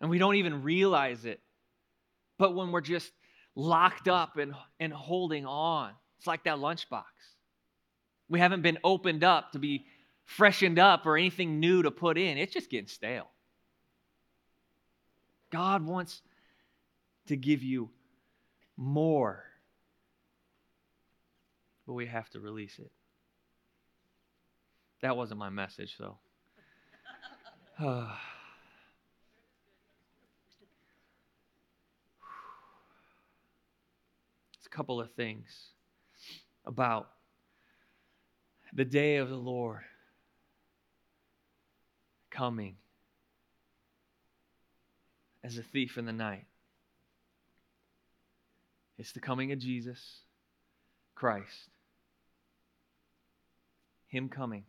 And 0.00 0.08
we 0.08 0.18
don't 0.18 0.36
even 0.36 0.62
realize 0.62 1.24
it. 1.24 1.40
But 2.40 2.54
when 2.54 2.72
we're 2.72 2.80
just 2.80 3.12
locked 3.54 4.08
up 4.08 4.38
and, 4.38 4.54
and 4.80 4.94
holding 4.94 5.44
on, 5.44 5.92
it's 6.16 6.26
like 6.26 6.44
that 6.44 6.56
lunchbox. 6.56 7.04
We 8.30 8.38
haven't 8.38 8.62
been 8.62 8.78
opened 8.82 9.22
up 9.24 9.52
to 9.52 9.58
be 9.58 9.84
freshened 10.24 10.78
up 10.78 11.04
or 11.04 11.18
anything 11.18 11.60
new 11.60 11.82
to 11.82 11.90
put 11.90 12.16
in. 12.16 12.38
It's 12.38 12.54
just 12.54 12.70
getting 12.70 12.86
stale. 12.86 13.28
God 15.50 15.84
wants 15.84 16.22
to 17.26 17.36
give 17.36 17.62
you 17.62 17.90
more, 18.74 19.44
but 21.86 21.92
we 21.92 22.06
have 22.06 22.30
to 22.30 22.40
release 22.40 22.78
it. 22.78 22.90
That 25.02 25.14
wasn't 25.14 25.40
my 25.40 25.50
message, 25.50 25.98
though. 25.98 26.16
it's 27.78 28.10
couple 34.70 35.00
of 35.00 35.10
things 35.12 35.48
about 36.64 37.10
the 38.72 38.84
day 38.84 39.16
of 39.16 39.28
the 39.28 39.36
Lord 39.36 39.80
coming 42.30 42.76
as 45.42 45.58
a 45.58 45.62
thief 45.62 45.98
in 45.98 46.04
the 46.04 46.12
night. 46.12 46.46
It's 48.98 49.12
the 49.12 49.20
coming 49.20 49.50
of 49.52 49.58
Jesus 49.58 50.20
Christ. 51.14 51.70
Him 54.08 54.28
coming. 54.28 54.64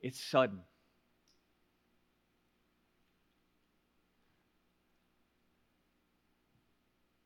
It's 0.00 0.22
sudden. 0.22 0.60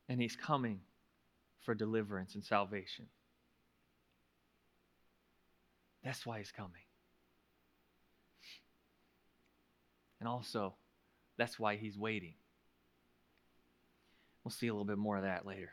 And 0.09 0.21
He's 0.21 0.35
coming 0.35 0.81
for 1.61 1.75
deliverance 1.75 2.35
and 2.35 2.43
salvation. 2.43 3.07
That's 6.03 6.25
why 6.25 6.37
He's 6.39 6.51
coming. 6.51 6.71
And 10.19 10.27
also, 10.27 10.75
that's 11.37 11.59
why 11.59 11.75
He's 11.75 11.97
waiting. 11.97 12.33
We'll 14.43 14.51
see 14.51 14.67
a 14.67 14.73
little 14.73 14.85
bit 14.85 14.97
more 14.97 15.17
of 15.17 15.23
that 15.23 15.45
later. 15.45 15.71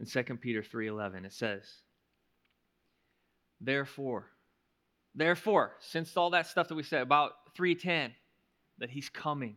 In 0.00 0.06
2 0.06 0.36
Peter 0.36 0.62
3:11 0.62 1.24
it 1.24 1.32
says, 1.32 1.62
Therefore, 3.60 4.30
therefore, 5.14 5.76
since 5.80 6.16
all 6.16 6.30
that 6.30 6.46
stuff 6.46 6.68
that 6.68 6.74
we 6.74 6.82
said 6.82 7.02
about 7.02 7.32
310, 7.54 8.14
that 8.78 8.90
he's 8.90 9.08
coming 9.08 9.56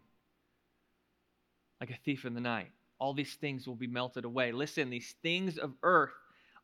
like 1.79 1.89
a 1.89 1.97
thief 2.05 2.25
in 2.25 2.33
the 2.33 2.41
night, 2.41 2.71
all 2.99 3.13
these 3.13 3.35
things 3.35 3.67
will 3.67 3.75
be 3.75 3.87
melted 3.87 4.25
away. 4.25 4.51
Listen, 4.51 4.89
these 4.89 5.15
things 5.21 5.57
of 5.57 5.73
earth 5.83 6.13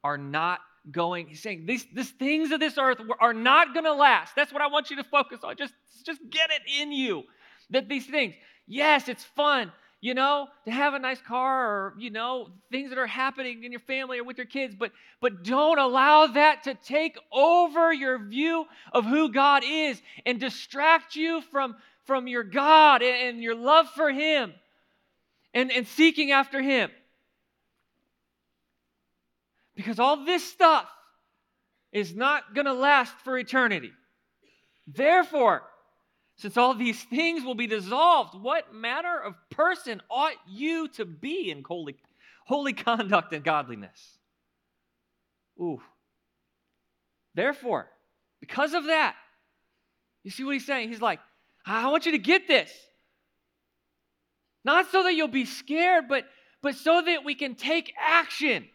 are 0.03 0.17
not 0.17 0.59
going, 0.91 1.27
he's 1.27 1.41
saying, 1.41 1.65
these, 1.65 1.85
these 1.93 2.11
things 2.11 2.51
of 2.51 2.59
this 2.59 2.77
earth 2.77 2.99
are 3.19 3.33
not 3.33 3.73
going 3.73 3.85
to 3.85 3.93
last. 3.93 4.35
That's 4.35 4.51
what 4.51 4.61
I 4.61 4.67
want 4.67 4.89
you 4.89 4.97
to 4.97 5.03
focus 5.03 5.39
on. 5.43 5.55
Just, 5.57 5.73
just 6.05 6.19
get 6.29 6.49
it 6.49 6.81
in 6.81 6.91
you 6.91 7.23
that 7.69 7.87
these 7.87 8.05
things, 8.05 8.33
yes, 8.67 9.07
it's 9.07 9.23
fun 9.23 9.71
you 10.03 10.13
know, 10.13 10.49
to 10.65 10.71
have 10.71 10.95
a 10.95 10.99
nice 10.99 11.21
car 11.21 11.65
or, 11.65 11.93
you 11.97 12.09
know, 12.09 12.49
things 12.69 12.89
that 12.89 12.97
are 12.97 13.07
happening 13.07 13.63
in 13.63 13.71
your 13.71 13.79
family 13.79 14.19
or 14.19 14.25
with 14.25 14.35
your 14.35 14.45
kids, 14.45 14.75
but 14.77 14.91
but 15.21 15.43
don't 15.45 15.79
allow 15.79 16.27
that 16.27 16.63
to 16.63 16.73
take 16.73 17.17
over 17.31 17.93
your 17.93 18.19
view 18.19 18.65
of 18.91 19.05
who 19.05 19.31
God 19.31 19.63
is 19.65 20.01
and 20.25 20.41
distract 20.41 21.15
you 21.15 21.39
from 21.53 21.77
from 22.03 22.27
your 22.27 22.43
God 22.43 23.01
and, 23.01 23.29
and 23.29 23.41
your 23.41 23.55
love 23.55 23.87
for 23.95 24.11
him 24.11 24.53
and, 25.53 25.71
and 25.71 25.87
seeking 25.87 26.31
after 26.31 26.61
him. 26.61 26.89
Because 29.75 29.99
all 29.99 30.25
this 30.25 30.43
stuff 30.43 30.87
is 31.91 32.15
not 32.15 32.53
going 32.53 32.65
to 32.65 32.73
last 32.73 33.13
for 33.23 33.37
eternity. 33.37 33.91
Therefore, 34.87 35.63
since 36.37 36.57
all 36.57 36.73
these 36.73 37.01
things 37.03 37.43
will 37.43 37.55
be 37.55 37.67
dissolved, 37.67 38.35
what 38.35 38.73
manner 38.73 39.17
of 39.17 39.35
person 39.49 40.01
ought 40.09 40.33
you 40.47 40.87
to 40.89 41.05
be 41.05 41.51
in 41.51 41.63
holy, 41.63 41.95
holy 42.45 42.73
conduct 42.73 43.33
and 43.33 43.43
godliness? 43.43 44.17
Ooh. 45.59 45.81
Therefore, 47.35 47.87
because 48.39 48.73
of 48.73 48.85
that, 48.85 49.15
you 50.23 50.31
see 50.31 50.43
what 50.43 50.53
he's 50.53 50.65
saying? 50.65 50.89
He's 50.89 51.01
like, 51.01 51.19
I 51.65 51.89
want 51.89 52.05
you 52.05 52.13
to 52.13 52.17
get 52.17 52.47
this. 52.47 52.71
Not 54.65 54.91
so 54.91 55.03
that 55.03 55.13
you'll 55.13 55.27
be 55.27 55.45
scared, 55.45 56.05
but, 56.07 56.25
but 56.61 56.75
so 56.75 57.01
that 57.01 57.25
we 57.25 57.35
can 57.35 57.55
take 57.55 57.93
action. 57.99 58.65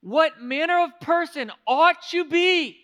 What 0.00 0.40
manner 0.40 0.84
of 0.84 1.00
person 1.00 1.50
ought 1.66 2.12
you 2.12 2.26
be? 2.26 2.78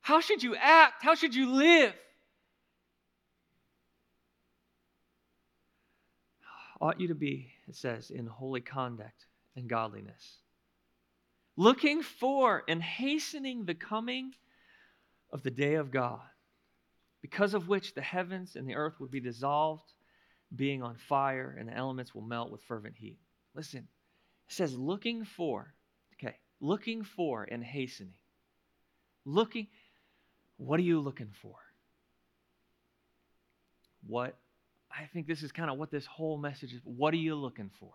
How 0.00 0.20
should 0.20 0.42
you 0.42 0.54
act? 0.54 1.02
How 1.02 1.16
should 1.16 1.34
you 1.34 1.50
live? 1.50 1.92
Ought 6.80 7.00
you 7.00 7.08
to 7.08 7.14
be, 7.14 7.50
it 7.66 7.74
says, 7.74 8.10
in 8.10 8.26
holy 8.26 8.60
conduct 8.60 9.26
and 9.56 9.68
godliness, 9.68 10.36
looking 11.56 12.02
for 12.02 12.62
and 12.68 12.82
hastening 12.82 13.64
the 13.64 13.74
coming 13.74 14.32
of 15.32 15.42
the 15.42 15.50
day 15.50 15.74
of 15.74 15.90
God, 15.90 16.20
because 17.30 17.54
of 17.54 17.66
which 17.66 17.92
the 17.92 18.00
heavens 18.00 18.54
and 18.54 18.68
the 18.68 18.76
earth 18.76 18.94
would 19.00 19.10
be 19.10 19.18
dissolved, 19.18 19.92
being 20.54 20.80
on 20.80 20.94
fire, 20.94 21.56
and 21.58 21.68
the 21.68 21.74
elements 21.74 22.14
will 22.14 22.22
melt 22.22 22.52
with 22.52 22.62
fervent 22.62 22.94
heat. 22.96 23.18
Listen, 23.52 23.80
it 24.48 24.54
says, 24.54 24.78
looking 24.78 25.24
for, 25.24 25.74
okay, 26.14 26.36
looking 26.60 27.02
for 27.02 27.42
and 27.42 27.64
hastening. 27.64 28.14
Looking, 29.24 29.66
what 30.56 30.78
are 30.78 30.84
you 30.84 31.00
looking 31.00 31.32
for? 31.42 31.56
What, 34.06 34.36
I 34.88 35.06
think 35.12 35.26
this 35.26 35.42
is 35.42 35.50
kind 35.50 35.68
of 35.68 35.78
what 35.78 35.90
this 35.90 36.06
whole 36.06 36.38
message 36.38 36.74
is. 36.74 36.80
What 36.84 37.12
are 37.12 37.16
you 37.16 37.34
looking 37.34 37.72
for? 37.80 37.90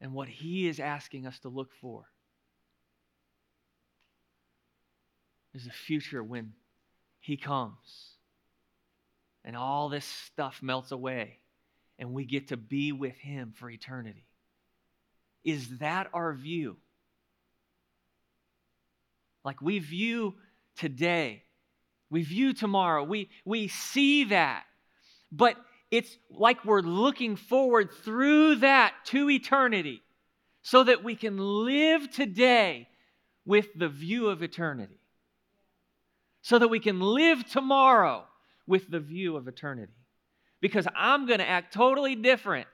And 0.00 0.12
what 0.12 0.26
he 0.26 0.66
is 0.66 0.80
asking 0.80 1.28
us 1.28 1.38
to 1.40 1.48
look 1.48 1.70
for 1.80 2.06
is 5.56 5.66
a 5.66 5.70
future 5.70 6.22
when 6.22 6.52
he 7.18 7.36
comes 7.36 8.10
and 9.42 9.56
all 9.56 9.88
this 9.88 10.04
stuff 10.04 10.60
melts 10.62 10.92
away 10.92 11.38
and 11.98 12.12
we 12.12 12.26
get 12.26 12.48
to 12.48 12.56
be 12.56 12.92
with 12.92 13.16
him 13.16 13.54
for 13.56 13.70
eternity. 13.70 14.26
Is 15.44 15.78
that 15.78 16.08
our 16.12 16.34
view? 16.34 16.76
Like 19.44 19.62
we 19.62 19.78
view 19.78 20.34
today, 20.76 21.42
we 22.10 22.22
view 22.22 22.52
tomorrow, 22.52 23.02
we, 23.02 23.30
we 23.44 23.68
see 23.68 24.24
that. 24.24 24.64
But 25.32 25.56
it's 25.90 26.14
like 26.30 26.64
we're 26.64 26.82
looking 26.82 27.36
forward 27.36 27.90
through 28.04 28.56
that 28.56 28.92
to 29.06 29.30
eternity 29.30 30.02
so 30.62 30.84
that 30.84 31.02
we 31.02 31.14
can 31.14 31.38
live 31.38 32.10
today 32.10 32.88
with 33.46 33.68
the 33.74 33.88
view 33.88 34.28
of 34.28 34.42
eternity. 34.42 34.98
So 36.46 36.60
that 36.60 36.68
we 36.68 36.78
can 36.78 37.00
live 37.00 37.44
tomorrow 37.44 38.22
with 38.68 38.88
the 38.88 39.00
view 39.00 39.34
of 39.34 39.48
eternity. 39.48 39.96
Because 40.60 40.86
I'm 40.94 41.26
going 41.26 41.40
to 41.40 41.48
act 41.48 41.74
totally 41.74 42.14
different 42.14 42.68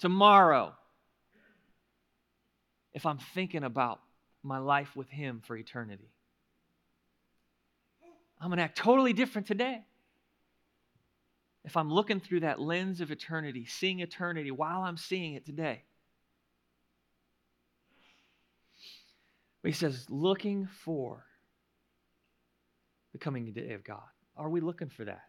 tomorrow 0.00 0.74
if 2.94 3.06
I'm 3.06 3.18
thinking 3.18 3.62
about 3.62 4.00
my 4.42 4.58
life 4.58 4.96
with 4.96 5.08
Him 5.08 5.40
for 5.46 5.56
eternity. 5.56 6.10
I'm 8.40 8.48
going 8.48 8.56
to 8.56 8.64
act 8.64 8.76
totally 8.76 9.12
different 9.12 9.46
today. 9.46 9.84
If 11.64 11.76
I'm 11.76 11.92
looking 11.92 12.18
through 12.18 12.40
that 12.40 12.60
lens 12.60 13.00
of 13.00 13.12
eternity, 13.12 13.66
seeing 13.66 14.00
eternity 14.00 14.50
while 14.50 14.82
I'm 14.82 14.96
seeing 14.96 15.34
it 15.34 15.46
today. 15.46 15.84
But 19.62 19.68
he 19.70 19.76
says, 19.76 20.06
looking 20.10 20.66
for 20.66 21.24
the 23.12 23.18
coming 23.18 23.50
day 23.52 23.72
of 23.72 23.84
God. 23.84 24.02
Are 24.36 24.48
we 24.48 24.60
looking 24.60 24.88
for 24.88 25.04
that? 25.04 25.22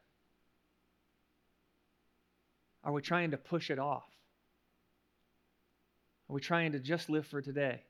Are 2.83 2.91
we 2.91 3.01
trying 3.01 3.31
to 3.31 3.37
push 3.37 3.69
it 3.69 3.79
off? 3.79 4.03
Are 6.29 6.33
we 6.33 6.41
trying 6.41 6.73
to 6.73 6.79
just 6.79 7.09
live 7.09 7.27
for 7.27 7.41
today? 7.41 7.81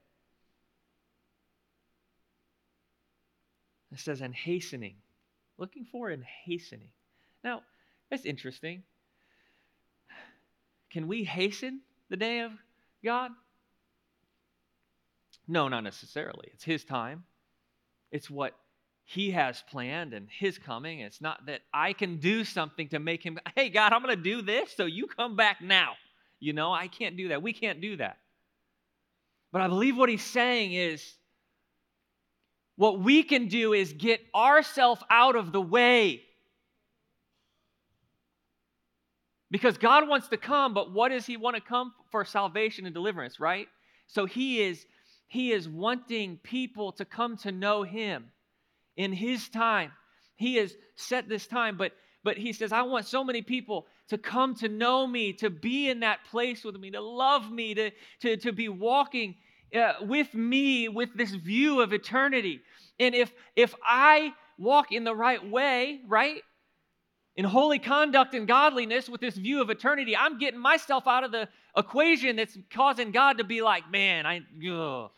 It 3.91 3.99
says, 3.99 4.21
and 4.21 4.34
hastening. 4.34 4.95
Looking 5.58 5.86
for 5.86 6.10
and 6.10 6.23
hastening. 6.45 6.89
Now, 7.43 7.62
that's 8.10 8.25
interesting 8.25 8.84
can 10.93 11.08
we 11.08 11.23
hasten 11.23 11.82
the 12.10 12.15
day 12.15 12.41
of 12.41 12.51
God? 13.03 13.32
No, 15.47 15.67
not 15.67 15.84
necessarily. 15.84 16.49
It's 16.53 16.63
His 16.63 16.84
time, 16.84 17.23
it's 18.12 18.29
what 18.29 18.53
He 19.06 19.32
has 19.32 19.63
planned 19.70 20.13
and 20.13 20.28
His 20.30 20.58
coming. 20.58 21.00
It's 21.00 21.22
not 21.22 21.46
that 21.48 21.62
I 21.74 21.94
can 21.94 22.18
do 22.18 22.44
something 22.44 22.88
to 22.89 23.00
make 23.00 23.24
Him, 23.24 23.38
hey, 23.56 23.70
God, 23.70 23.94
I'm 23.94 24.02
going 24.02 24.16
to 24.16 24.22
do 24.24 24.42
this, 24.42 24.74
so 24.76 24.86
you 24.86 25.08
come 25.08 25.36
back 25.36 25.62
now. 25.62 25.94
You 26.39 26.54
know, 26.54 26.72
I 26.72 26.88
can't 26.88 27.18
do 27.18 27.30
that. 27.30 27.42
We 27.42 27.54
can't 27.54 27.82
do 27.82 27.98
that. 27.98 28.18
But 29.52 29.62
I 29.62 29.68
believe 29.68 29.98
what 29.98 30.10
He's 30.10 30.24
saying 30.24 30.74
is, 30.74 31.16
what 32.76 33.02
we 33.02 33.22
can 33.22 33.50
do 33.50 33.74
is 33.74 33.94
get 33.94 34.20
ourselves 34.34 35.02
out 35.10 35.36
of 35.36 35.52
the 35.52 35.62
way. 35.62 36.24
Because 39.52 39.78
God 39.78 40.08
wants 40.08 40.30
to 40.30 40.38
come, 40.38 40.74
but 40.74 40.92
what 40.92 41.10
does 41.10 41.28
He 41.28 41.38
want 41.38 41.56
to 41.56 41.62
come 41.62 41.94
for 42.10 42.26
salvation 42.26 42.86
and 42.86 42.94
deliverance, 42.96 43.39
right? 43.39 43.68
So 44.08 44.26
He 44.26 44.62
is 44.62 44.86
He 45.28 45.52
is 45.52 45.70
wanting 45.70 46.38
people 46.38 46.94
to 46.94 47.06
come 47.06 47.38
to 47.38 47.52
know 47.52 47.84
Him 47.84 48.32
in 48.95 49.13
His 49.13 49.49
time. 49.49 49.91
He 50.36 50.56
has 50.56 50.73
set 50.95 51.29
this 51.29 51.47
time, 51.47 51.77
but 51.77 51.93
but 52.23 52.38
He 52.38 52.53
says, 52.53 52.71
I 52.71 52.84
want 52.84 53.06
so 53.06 53.23
many 53.23 53.41
people 53.41 53.86
to 54.10 54.17
come 54.17 54.56
to 54.56 54.69
know 54.69 55.06
me, 55.06 55.34
to 55.34 55.49
be 55.49 55.89
in 55.89 56.01
that 56.01 56.19
place 56.29 56.63
with 56.63 56.75
me, 56.75 56.91
to 56.91 57.01
love 57.01 57.51
me, 57.51 57.73
to, 57.73 57.91
to, 58.21 58.38
to 58.38 58.51
be 58.51 58.69
walking 58.69 59.36
uh, 59.75 59.93
with 60.01 60.34
me 60.34 60.88
with 60.88 61.10
this 61.15 61.32
view 61.32 61.82
of 61.82 61.93
eternity. 61.93 62.62
And 62.99 63.15
if 63.15 63.32
if 63.56 63.73
I 63.84 64.34
walk 64.58 64.91
in 64.91 65.03
the 65.03 65.15
right 65.15 65.43
way, 65.49 66.01
right? 66.08 66.41
In 67.36 67.45
holy 67.45 67.79
conduct 67.79 68.36
and 68.36 68.47
godliness 68.47 69.10
with 69.10 69.19
this 69.19 69.36
view 69.36 69.62
of 69.62 69.71
eternity, 69.71 70.15
I'm 70.15 70.38
getting 70.38 70.60
myself 70.60 71.08
out 71.08 71.23
of 71.23 71.32
the 71.32 71.49
equation 71.75 72.36
that's 72.36 72.56
causing 72.71 73.12
God 73.12 73.39
to 73.39 73.43
be 73.43 73.63
like, 73.63 73.89
man, 73.89 74.27
I 74.27 74.41
ugh. 74.71 75.10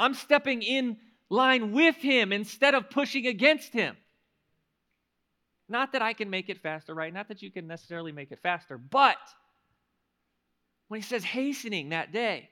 I'm 0.00 0.14
stepping 0.14 0.62
in 0.62 0.96
line 1.30 1.72
with 1.72 1.96
him 1.96 2.32
instead 2.32 2.74
of 2.74 2.90
pushing 2.90 3.26
against 3.26 3.72
him. 3.72 3.96
Not 5.68 5.92
that 5.92 6.02
I 6.02 6.14
can 6.14 6.30
make 6.30 6.48
it 6.48 6.62
faster, 6.62 6.94
right? 6.94 7.12
Not 7.12 7.28
that 7.28 7.42
you 7.42 7.50
can 7.50 7.66
necessarily 7.66 8.12
make 8.12 8.32
it 8.32 8.40
faster, 8.42 8.78
but 8.78 9.18
when 10.88 11.00
he 11.00 11.06
says 11.06 11.22
hastening 11.22 11.90
that 11.90 12.12
day, 12.12 12.48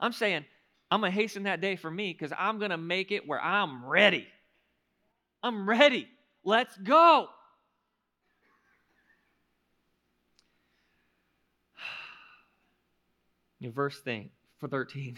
I'm 0.00 0.12
saying, 0.12 0.44
I'm 0.90 1.00
going 1.00 1.12
to 1.12 1.16
hasten 1.16 1.44
that 1.44 1.60
day 1.60 1.76
for 1.76 1.90
me 1.90 2.12
because 2.12 2.32
I'm 2.36 2.58
going 2.58 2.72
to 2.72 2.76
make 2.76 3.12
it 3.12 3.28
where 3.28 3.40
I'm 3.40 3.84
ready. 3.84 4.26
I'm 5.42 5.68
ready. 5.68 6.08
Let's 6.42 6.76
go. 6.76 7.28
Your 13.60 13.70
verse 13.72 14.00
thing 14.00 14.30
for 14.58 14.66
13. 14.66 15.16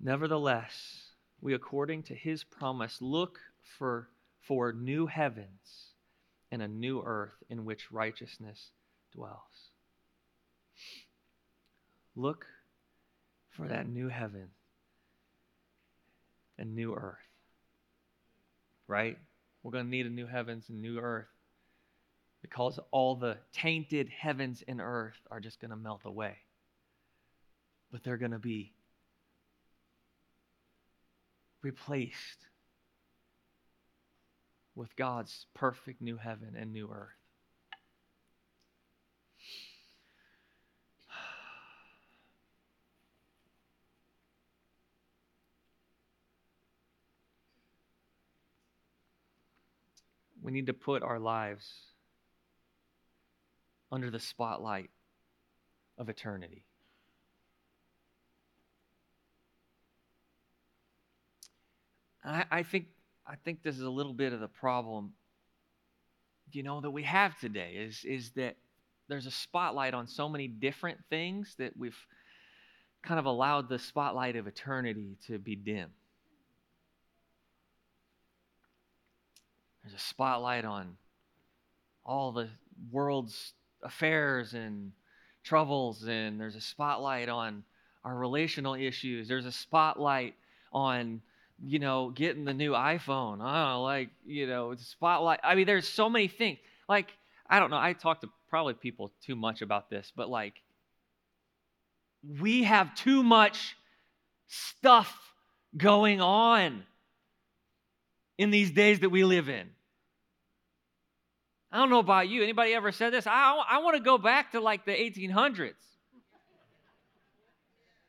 Nevertheless, 0.00 1.12
we 1.40 1.54
according 1.54 2.04
to 2.04 2.14
his 2.14 2.44
promise 2.44 2.98
look 3.00 3.38
for 3.78 4.08
for 4.40 4.72
new 4.72 5.06
heavens 5.06 5.94
and 6.52 6.62
a 6.62 6.68
new 6.68 7.02
earth 7.04 7.42
in 7.50 7.64
which 7.64 7.90
righteousness 7.90 8.70
dwells. 9.12 9.70
Look 12.14 12.46
for 13.50 13.68
that 13.68 13.88
new 13.88 14.08
heaven 14.08 14.48
and 16.58 16.74
new 16.74 16.94
earth. 16.94 17.16
Right? 18.86 19.18
We're 19.62 19.72
going 19.72 19.86
to 19.86 19.90
need 19.90 20.06
a 20.06 20.10
new 20.10 20.26
heavens 20.26 20.68
and 20.68 20.80
new 20.80 20.98
earth 20.98 21.26
because 22.40 22.78
all 22.92 23.16
the 23.16 23.38
tainted 23.52 24.08
heavens 24.08 24.62
and 24.68 24.80
earth 24.80 25.18
are 25.30 25.40
just 25.40 25.60
going 25.60 25.72
to 25.72 25.76
melt 25.76 26.02
away. 26.04 26.36
But 27.90 28.04
they're 28.04 28.16
going 28.16 28.30
to 28.30 28.38
be 28.38 28.72
replaced 31.66 32.46
with 34.76 34.94
God's 34.94 35.46
perfect 35.52 36.00
new 36.00 36.16
heaven 36.16 36.54
and 36.56 36.72
new 36.72 36.88
earth. 36.92 37.08
We 50.40 50.52
need 50.52 50.66
to 50.66 50.72
put 50.72 51.02
our 51.02 51.18
lives 51.18 51.68
under 53.90 54.08
the 54.08 54.20
spotlight 54.20 54.90
of 55.98 56.08
eternity. 56.08 56.64
I, 62.26 62.44
I 62.50 62.62
think 62.62 62.86
I 63.26 63.36
think 63.44 63.62
this 63.62 63.76
is 63.76 63.82
a 63.82 63.90
little 63.90 64.12
bit 64.12 64.32
of 64.32 64.40
the 64.40 64.48
problem, 64.48 65.12
you 66.52 66.62
know, 66.62 66.80
that 66.80 66.90
we 66.90 67.02
have 67.02 67.38
today 67.40 67.74
is, 67.76 68.04
is 68.04 68.30
that 68.36 68.56
there's 69.08 69.26
a 69.26 69.32
spotlight 69.32 69.94
on 69.94 70.06
so 70.06 70.28
many 70.28 70.46
different 70.46 70.98
things 71.10 71.54
that 71.58 71.76
we've 71.76 71.98
kind 73.02 73.18
of 73.18 73.26
allowed 73.26 73.68
the 73.68 73.78
spotlight 73.78 74.36
of 74.36 74.46
eternity 74.46 75.16
to 75.26 75.38
be 75.38 75.56
dim. 75.56 75.90
There's 79.82 79.94
a 79.94 80.04
spotlight 80.04 80.64
on 80.64 80.96
all 82.04 82.30
the 82.30 82.48
world's 82.92 83.54
affairs 83.82 84.54
and 84.54 84.92
troubles, 85.42 86.04
and 86.06 86.40
there's 86.40 86.56
a 86.56 86.60
spotlight 86.60 87.28
on 87.28 87.64
our 88.04 88.16
relational 88.16 88.74
issues. 88.74 89.26
There's 89.26 89.46
a 89.46 89.52
spotlight 89.52 90.34
on 90.72 91.22
you 91.64 91.78
know, 91.78 92.10
getting 92.10 92.44
the 92.44 92.54
new 92.54 92.72
iPhone. 92.72 93.40
I 93.40 93.64
don't 93.64 93.72
know, 93.72 93.82
like, 93.82 94.10
you 94.26 94.46
know, 94.46 94.74
spotlight. 94.76 95.40
I 95.42 95.54
mean, 95.54 95.66
there's 95.66 95.88
so 95.88 96.10
many 96.10 96.28
things. 96.28 96.58
Like, 96.88 97.12
I 97.48 97.58
don't 97.58 97.70
know. 97.70 97.78
I 97.78 97.92
talk 97.92 98.20
to 98.20 98.28
probably 98.48 98.74
people 98.74 99.12
too 99.24 99.36
much 99.36 99.62
about 99.62 99.88
this, 99.90 100.12
but 100.14 100.28
like, 100.28 100.54
we 102.40 102.64
have 102.64 102.94
too 102.94 103.22
much 103.22 103.76
stuff 104.48 105.16
going 105.76 106.20
on 106.20 106.84
in 108.38 108.50
these 108.50 108.70
days 108.70 109.00
that 109.00 109.10
we 109.10 109.24
live 109.24 109.48
in. 109.48 109.68
I 111.72 111.78
don't 111.78 111.90
know 111.90 111.98
about 111.98 112.28
you. 112.28 112.42
Anybody 112.42 112.74
ever 112.74 112.92
said 112.92 113.12
this? 113.12 113.26
I, 113.26 113.62
I 113.68 113.78
want 113.78 113.96
to 113.96 114.02
go 114.02 114.18
back 114.18 114.52
to 114.52 114.60
like 114.60 114.84
the 114.84 114.92
1800s. 114.92 115.72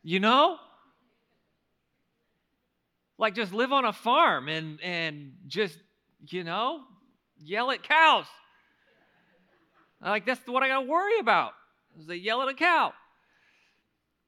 You 0.04 0.20
know? 0.20 0.58
Like 3.18 3.36
just 3.36 3.54
live 3.54 3.72
on 3.72 3.86
a 3.86 3.94
farm 3.94 4.48
and 4.48 4.82
and 4.82 5.34
just 5.48 5.78
you 6.28 6.44
know 6.44 6.82
yell 7.40 7.72
at 7.72 7.84
cows. 7.84 8.26
Like 10.02 10.26
that's 10.26 10.46
what 10.48 10.64
i 10.64 10.68
got 10.68 10.82
to 10.82 10.88
worry 10.88 11.20
about 11.20 11.54
is 12.00 12.06
they 12.06 12.16
yell 12.16 12.42
at 12.42 12.48
a 12.48 12.54
cow. 12.54 12.94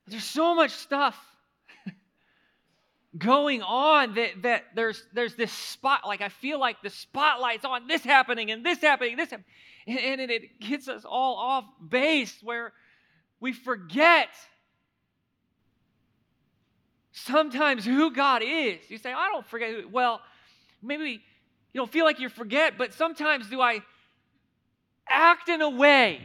There's 0.07 0.23
so 0.23 0.55
much 0.55 0.71
stuff 0.71 1.15
going 3.17 3.61
on 3.61 4.15
that 4.15 4.41
that 4.41 4.63
there's 4.75 5.03
there's 5.13 5.35
this 5.35 5.51
spot 5.51 6.01
like 6.07 6.21
i 6.21 6.29
feel 6.29 6.59
like 6.59 6.81
the 6.81 6.89
spotlight's 6.89 7.65
on 7.65 7.87
this 7.87 8.03
happening 8.03 8.49
and 8.49 8.65
this 8.65 8.81
happening 8.81 9.17
this 9.17 9.29
happening, 9.29 9.45
and, 9.87 10.21
and 10.21 10.31
it 10.31 10.59
gets 10.59 10.87
us 10.87 11.05
all 11.05 11.35
off 11.35 11.65
base 11.87 12.35
where 12.41 12.73
we 13.39 13.53
forget 13.53 14.29
sometimes 17.25 17.85
who 17.85 18.11
God 18.11 18.41
is. 18.43 18.79
You 18.89 18.97
say, 18.97 19.11
I 19.11 19.29
don't 19.31 19.45
forget. 19.45 19.69
Who. 19.71 19.87
Well, 19.87 20.21
maybe 20.81 21.21
you 21.73 21.81
don't 21.81 21.91
feel 21.91 22.05
like 22.05 22.19
you 22.19 22.29
forget, 22.29 22.77
but 22.77 22.93
sometimes 22.93 23.49
do 23.49 23.61
I 23.61 23.81
act 25.07 25.49
in 25.49 25.61
a 25.61 25.69
way 25.69 26.21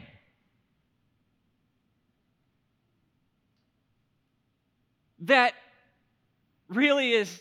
that 5.20 5.54
really 6.68 7.12
is 7.12 7.40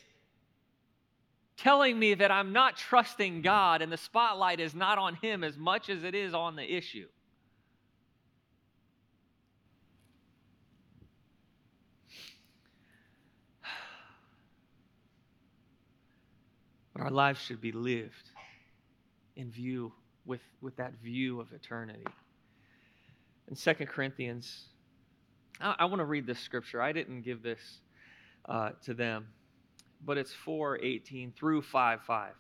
telling 1.57 1.97
me 1.97 2.13
that 2.13 2.31
I'm 2.31 2.53
not 2.53 2.77
trusting 2.77 3.41
God 3.41 3.81
and 3.81 3.91
the 3.91 3.97
spotlight 3.97 4.59
is 4.59 4.73
not 4.73 4.97
on 4.97 5.15
Him 5.15 5.43
as 5.43 5.57
much 5.57 5.89
as 5.89 6.03
it 6.03 6.15
is 6.15 6.33
on 6.33 6.55
the 6.55 6.75
issue. 6.75 7.07
Our 17.03 17.11
lives 17.11 17.41
should 17.41 17.59
be 17.59 17.73
lived 17.73 18.29
in 19.35 19.51
view 19.51 19.91
with, 20.25 20.39
with 20.61 20.77
that 20.77 20.93
view 21.03 21.41
of 21.41 21.51
eternity. 21.51 22.05
In 23.49 23.55
2 23.55 23.73
Corinthians, 23.87 24.67
I, 25.59 25.75
I 25.79 25.85
want 25.85 25.99
to 25.99 26.05
read 26.05 26.25
this 26.25 26.39
scripture. 26.39 26.81
I 26.81 26.93
didn't 26.93 27.23
give 27.23 27.43
this 27.43 27.59
uh, 28.47 28.69
to 28.85 28.93
them, 28.93 29.27
but 30.05 30.17
it's 30.17 30.33
4 30.33 30.79
18 30.81 31.33
through 31.33 31.63
5 31.63 32.01
5. 32.03 32.31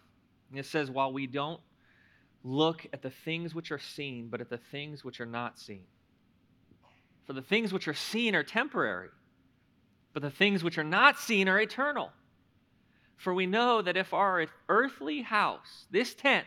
And 0.49 0.59
it 0.59 0.65
says, 0.65 0.89
While 0.89 1.11
we 1.11 1.27
don't 1.27 1.59
look 2.45 2.87
at 2.93 3.01
the 3.01 3.09
things 3.09 3.53
which 3.53 3.69
are 3.69 3.79
seen, 3.79 4.29
but 4.29 4.39
at 4.39 4.49
the 4.49 4.59
things 4.71 5.03
which 5.03 5.19
are 5.19 5.25
not 5.25 5.59
seen. 5.59 5.83
For 7.25 7.33
the 7.33 7.41
things 7.41 7.73
which 7.73 7.89
are 7.89 7.93
seen 7.93 8.33
are 8.33 8.43
temporary, 8.43 9.09
but 10.13 10.23
the 10.23 10.29
things 10.29 10.63
which 10.63 10.77
are 10.77 10.85
not 10.85 11.19
seen 11.19 11.49
are 11.49 11.59
eternal. 11.59 12.11
For 13.17 13.33
we 13.33 13.45
know 13.45 13.81
that 13.81 13.97
if 13.97 14.13
our 14.13 14.45
earthly 14.67 15.21
house, 15.21 15.85
this 15.91 16.13
tent, 16.13 16.45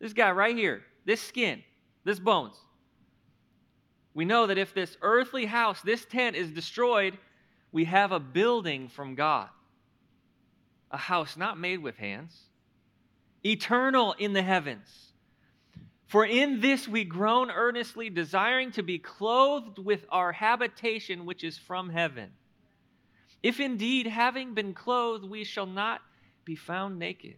this 0.00 0.12
guy 0.12 0.30
right 0.30 0.56
here, 0.56 0.82
this 1.04 1.20
skin, 1.20 1.62
this 2.04 2.18
bones, 2.18 2.56
we 4.14 4.24
know 4.24 4.46
that 4.46 4.58
if 4.58 4.74
this 4.74 4.96
earthly 5.02 5.46
house, 5.46 5.80
this 5.82 6.04
tent 6.04 6.36
is 6.36 6.50
destroyed, 6.50 7.16
we 7.72 7.84
have 7.84 8.12
a 8.12 8.20
building 8.20 8.88
from 8.88 9.14
God, 9.14 9.48
a 10.90 10.98
house 10.98 11.36
not 11.36 11.58
made 11.58 11.82
with 11.82 11.96
hands, 11.96 12.38
eternal 13.44 14.14
in 14.18 14.32
the 14.32 14.42
heavens. 14.42 15.12
For 16.06 16.26
in 16.26 16.60
this 16.60 16.86
we 16.86 17.04
groan 17.04 17.50
earnestly, 17.50 18.10
desiring 18.10 18.70
to 18.72 18.82
be 18.82 18.98
clothed 18.98 19.78
with 19.78 20.04
our 20.10 20.30
habitation 20.30 21.24
which 21.24 21.42
is 21.42 21.56
from 21.56 21.88
heaven. 21.88 22.30
If 23.42 23.58
indeed, 23.58 24.06
having 24.06 24.54
been 24.54 24.72
clothed, 24.72 25.24
we 25.24 25.44
shall 25.44 25.66
not 25.66 26.00
be 26.44 26.54
found 26.54 26.98
naked. 26.98 27.36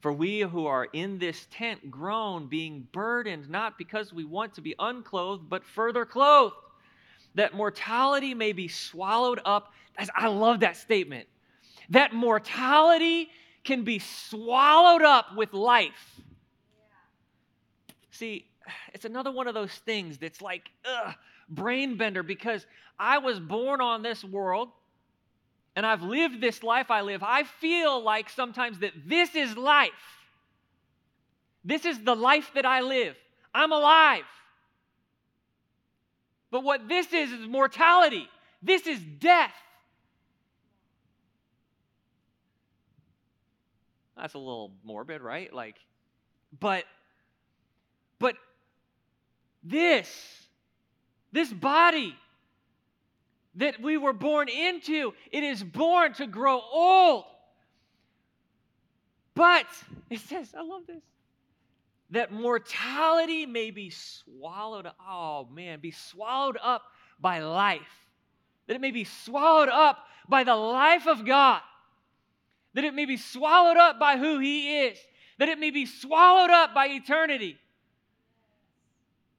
For 0.00 0.12
we 0.12 0.40
who 0.40 0.66
are 0.66 0.86
in 0.92 1.18
this 1.18 1.46
tent 1.50 1.90
groan, 1.90 2.48
being 2.48 2.88
burdened, 2.92 3.48
not 3.48 3.78
because 3.78 4.12
we 4.12 4.24
want 4.24 4.54
to 4.54 4.60
be 4.60 4.74
unclothed, 4.78 5.48
but 5.48 5.64
further 5.64 6.04
clothed, 6.04 6.56
that 7.36 7.54
mortality 7.54 8.34
may 8.34 8.52
be 8.52 8.68
swallowed 8.68 9.40
up. 9.44 9.72
I 10.14 10.26
love 10.26 10.60
that 10.60 10.76
statement. 10.76 11.28
That 11.90 12.12
mortality 12.12 13.30
can 13.64 13.84
be 13.84 14.00
swallowed 14.00 15.02
up 15.02 15.36
with 15.36 15.52
life. 15.52 16.20
See, 18.10 18.46
it's 18.92 19.04
another 19.04 19.30
one 19.30 19.46
of 19.46 19.54
those 19.54 19.72
things 19.72 20.18
that's 20.18 20.42
like, 20.42 20.68
ugh, 20.84 21.14
brain 21.48 21.96
bender 21.96 22.22
because 22.22 22.66
I 22.98 23.18
was 23.18 23.38
born 23.40 23.80
on 23.80 24.02
this 24.02 24.24
world 24.24 24.68
and 25.74 25.86
I've 25.86 26.02
lived 26.02 26.40
this 26.40 26.62
life 26.62 26.90
I 26.90 27.00
live, 27.00 27.22
I 27.22 27.44
feel 27.44 28.02
like 28.02 28.28
sometimes 28.30 28.80
that 28.80 28.92
this 29.06 29.34
is 29.34 29.56
life. 29.56 29.90
This 31.64 31.84
is 31.84 32.02
the 32.02 32.14
life 32.14 32.50
that 32.54 32.66
I 32.66 32.80
live. 32.80 33.16
I'm 33.54 33.72
alive. 33.72 34.24
But 36.50 36.64
what 36.64 36.88
this 36.88 37.12
is 37.12 37.32
is 37.32 37.46
mortality. 37.46 38.28
This 38.62 38.86
is 38.86 39.00
death. 39.00 39.54
That's 44.16 44.34
a 44.34 44.38
little 44.38 44.72
morbid, 44.84 45.22
right? 45.22 45.52
Like 45.52 45.76
but 46.60 46.84
but 48.18 48.36
this 49.64 50.08
this 51.32 51.52
body 51.52 52.14
that 53.56 53.80
we 53.80 53.96
were 53.96 54.12
born 54.12 54.48
into. 54.48 55.12
It 55.30 55.42
is 55.42 55.62
born 55.62 56.14
to 56.14 56.26
grow 56.26 56.60
old. 56.60 57.24
But 59.34 59.66
it 60.10 60.20
says, 60.20 60.54
I 60.56 60.62
love 60.62 60.86
this, 60.86 61.02
that 62.10 62.32
mortality 62.32 63.46
may 63.46 63.70
be 63.70 63.90
swallowed, 63.90 64.86
oh 65.06 65.48
man, 65.50 65.80
be 65.80 65.90
swallowed 65.90 66.58
up 66.62 66.82
by 67.18 67.38
life. 67.40 67.80
That 68.66 68.74
it 68.74 68.80
may 68.80 68.90
be 68.90 69.04
swallowed 69.04 69.70
up 69.70 69.98
by 70.28 70.44
the 70.44 70.54
life 70.54 71.06
of 71.06 71.24
God. 71.24 71.60
That 72.74 72.84
it 72.84 72.94
may 72.94 73.06
be 73.06 73.16
swallowed 73.16 73.76
up 73.76 73.98
by 73.98 74.18
who 74.18 74.38
He 74.38 74.80
is. 74.80 74.98
That 75.38 75.48
it 75.48 75.58
may 75.58 75.70
be 75.70 75.86
swallowed 75.86 76.50
up 76.50 76.74
by 76.74 76.88
eternity. 76.88 77.58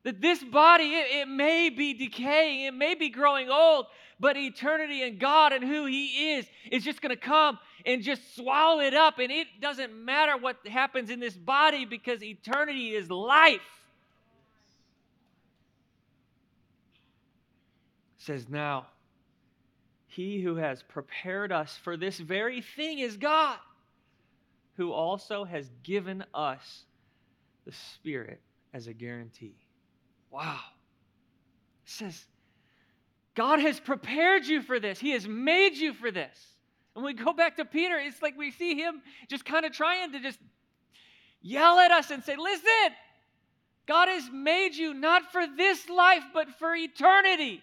That 0.04 0.20
this 0.20 0.44
body, 0.44 0.96
it, 0.96 1.22
it 1.22 1.28
may 1.28 1.70
be 1.70 1.94
decaying, 1.94 2.66
it 2.66 2.74
may 2.74 2.96
be 2.96 3.10
growing 3.10 3.50
old, 3.50 3.86
but 4.24 4.38
eternity 4.38 5.04
and 5.04 5.20
God 5.20 5.52
and 5.52 5.62
who 5.66 5.86
He 5.86 6.36
is 6.36 6.46
is 6.72 6.86
just 6.86 7.02
going 7.02 7.10
to 7.10 7.22
come 7.22 7.60
and 7.86 8.02
just 8.02 8.38
swallow 8.38 8.80
it 8.80 8.94
up. 8.94 9.20
And 9.20 9.30
it 9.30 9.48
doesn't 9.60 9.94
matter 9.94 10.38
what 10.38 10.66
happens 10.66 11.10
in 11.10 11.20
this 11.20 11.34
body 11.34 11.84
because 11.84 12.24
eternity 12.24 12.96
is 12.96 13.12
life. 13.12 13.60
It 18.18 18.24
says 18.24 18.48
now, 18.48 18.86
He 20.08 20.42
who 20.42 20.56
has 20.56 20.82
prepared 20.84 21.52
us 21.52 21.78
for 21.84 21.98
this 21.98 22.18
very 22.18 22.62
thing 22.62 23.00
is 23.00 23.18
God, 23.18 23.58
who 24.78 24.94
also 24.94 25.44
has 25.44 25.70
given 25.84 26.24
us 26.34 26.86
the 27.66 27.74
Spirit 27.74 28.40
as 28.74 28.88
a 28.88 28.94
guarantee. 28.94 29.58
Wow. 30.32 30.62
It 31.86 31.92
says, 31.92 32.24
God 33.36 33.60
has 33.60 33.80
prepared 33.80 34.46
you 34.46 34.62
for 34.62 34.80
this. 34.80 35.00
He 35.00 35.12
has 35.12 35.28
made 35.28 35.76
you 35.76 35.94
for 35.94 36.12
this. 36.12 36.38
And 36.96 37.04
we 37.04 37.14
go 37.14 37.34
back 37.34 37.58
to 37.58 37.66
Peter, 37.66 37.98
it's 37.98 38.22
like 38.22 38.38
we 38.38 38.52
see 38.52 38.76
him 38.76 39.02
just 39.28 39.46
kind 39.46 39.66
of 39.66 39.72
trying 39.72 40.12
to 40.12 40.20
just 40.20 40.40
yell 41.42 41.80
at 41.80 41.92
us 41.92 42.12
and 42.12 42.24
say, 42.24 42.36
Listen, 42.36 42.96
God 43.88 44.08
has 44.08 44.30
made 44.32 44.76
you 44.76 44.94
not 44.94 45.32
for 45.32 45.46
this 45.48 45.90
life, 45.90 46.24
but 46.34 46.50
for 46.60 46.76
eternity. 46.76 47.62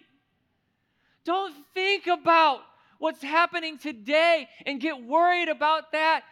Don't 1.23 1.55
think 1.73 2.07
about 2.07 2.59
what's 2.97 3.21
happening 3.21 3.77
today 3.77 4.49
and 4.65 4.81
get 4.81 5.01
worried 5.01 5.49
about 5.49 5.93
that. 5.93 6.23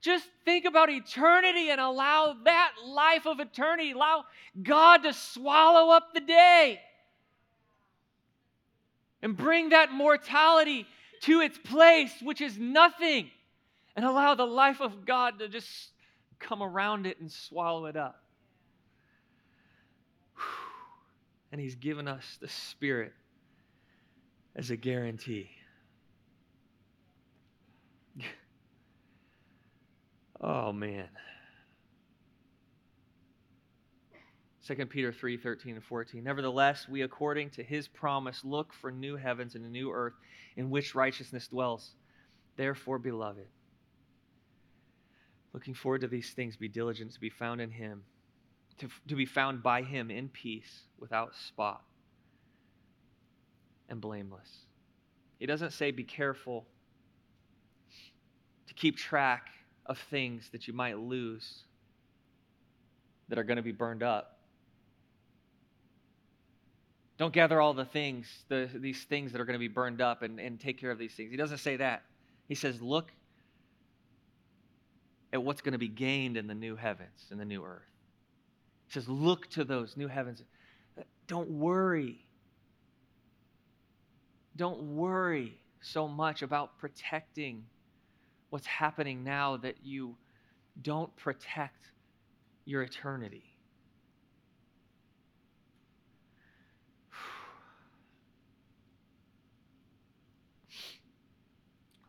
Just 0.00 0.26
think 0.44 0.64
about 0.64 0.88
eternity 0.88 1.70
and 1.70 1.80
allow 1.80 2.36
that 2.44 2.72
life 2.86 3.26
of 3.26 3.40
eternity, 3.40 3.90
allow 3.90 4.24
God 4.62 4.98
to 4.98 5.12
swallow 5.12 5.90
up 5.90 6.14
the 6.14 6.20
day 6.20 6.80
and 9.22 9.36
bring 9.36 9.70
that 9.70 9.92
mortality 9.92 10.86
to 11.22 11.40
its 11.40 11.58
place, 11.58 12.12
which 12.22 12.40
is 12.40 12.58
nothing, 12.58 13.30
and 13.96 14.04
allow 14.04 14.34
the 14.34 14.46
life 14.46 14.80
of 14.80 15.04
God 15.04 15.40
to 15.40 15.48
just 15.48 15.90
come 16.38 16.62
around 16.62 17.06
it 17.06 17.20
and 17.20 17.30
swallow 17.30 17.86
it 17.86 17.96
up. 17.96 18.22
And 21.50 21.60
He's 21.60 21.74
given 21.74 22.06
us 22.06 22.38
the 22.40 22.48
Spirit 22.48 23.12
as 24.54 24.70
a 24.70 24.76
guarantee. 24.76 25.50
Oh, 30.40 30.72
man. 30.72 31.08
2 34.68 34.86
Peter 34.86 35.12
3 35.12 35.38
13 35.38 35.76
and 35.76 35.84
14. 35.84 36.22
Nevertheless, 36.22 36.86
we, 36.88 37.00
according 37.00 37.48
to 37.50 37.62
his 37.62 37.88
promise, 37.88 38.44
look 38.44 38.74
for 38.74 38.92
new 38.92 39.16
heavens 39.16 39.54
and 39.54 39.64
a 39.64 39.68
new 39.68 39.90
earth 39.90 40.12
in 40.56 40.68
which 40.68 40.94
righteousness 40.94 41.48
dwells. 41.48 41.92
Therefore, 42.56 42.98
beloved, 42.98 43.46
looking 45.54 45.72
forward 45.72 46.02
to 46.02 46.08
these 46.08 46.30
things, 46.32 46.56
be 46.56 46.68
diligent 46.68 47.12
to 47.12 47.20
be 47.20 47.30
found 47.30 47.62
in 47.62 47.70
him, 47.70 48.02
to, 48.78 48.88
to 49.08 49.14
be 49.14 49.24
found 49.24 49.62
by 49.62 49.82
him 49.82 50.10
in 50.10 50.28
peace, 50.28 50.82
without 50.98 51.34
spot, 51.34 51.82
and 53.88 54.02
blameless. 54.02 54.66
He 55.38 55.46
doesn't 55.46 55.72
say, 55.72 55.92
be 55.92 56.04
careful 56.04 56.66
to 58.66 58.74
keep 58.74 58.98
track 58.98 59.46
of 59.86 59.98
things 60.10 60.50
that 60.52 60.68
you 60.68 60.74
might 60.74 60.98
lose 60.98 61.62
that 63.28 63.38
are 63.38 63.44
going 63.44 63.56
to 63.56 63.62
be 63.62 63.72
burned 63.72 64.02
up. 64.02 64.37
Don't 67.18 67.32
gather 67.32 67.60
all 67.60 67.74
the 67.74 67.84
things, 67.84 68.26
the, 68.48 68.70
these 68.72 69.02
things 69.04 69.32
that 69.32 69.40
are 69.40 69.44
going 69.44 69.54
to 69.54 69.58
be 69.58 69.68
burned 69.68 70.00
up, 70.00 70.22
and, 70.22 70.38
and 70.38 70.58
take 70.60 70.80
care 70.80 70.92
of 70.92 70.98
these 70.98 71.12
things. 71.12 71.30
He 71.30 71.36
doesn't 71.36 71.58
say 71.58 71.76
that. 71.76 72.02
He 72.46 72.54
says, 72.54 72.80
look 72.80 73.10
at 75.32 75.42
what's 75.42 75.60
going 75.60 75.72
to 75.72 75.78
be 75.78 75.88
gained 75.88 76.36
in 76.36 76.46
the 76.46 76.54
new 76.54 76.76
heavens 76.76 77.26
and 77.30 77.40
the 77.40 77.44
new 77.44 77.64
earth. 77.64 77.82
He 78.86 78.92
says, 78.92 79.08
look 79.08 79.50
to 79.50 79.64
those 79.64 79.96
new 79.96 80.08
heavens. 80.08 80.42
Don't 81.26 81.50
worry. 81.50 82.24
Don't 84.56 84.96
worry 84.96 85.58
so 85.80 86.08
much 86.08 86.42
about 86.42 86.78
protecting 86.78 87.64
what's 88.50 88.66
happening 88.66 89.24
now 89.24 89.56
that 89.58 89.74
you 89.82 90.16
don't 90.80 91.14
protect 91.16 91.90
your 92.64 92.82
eternity. 92.82 93.47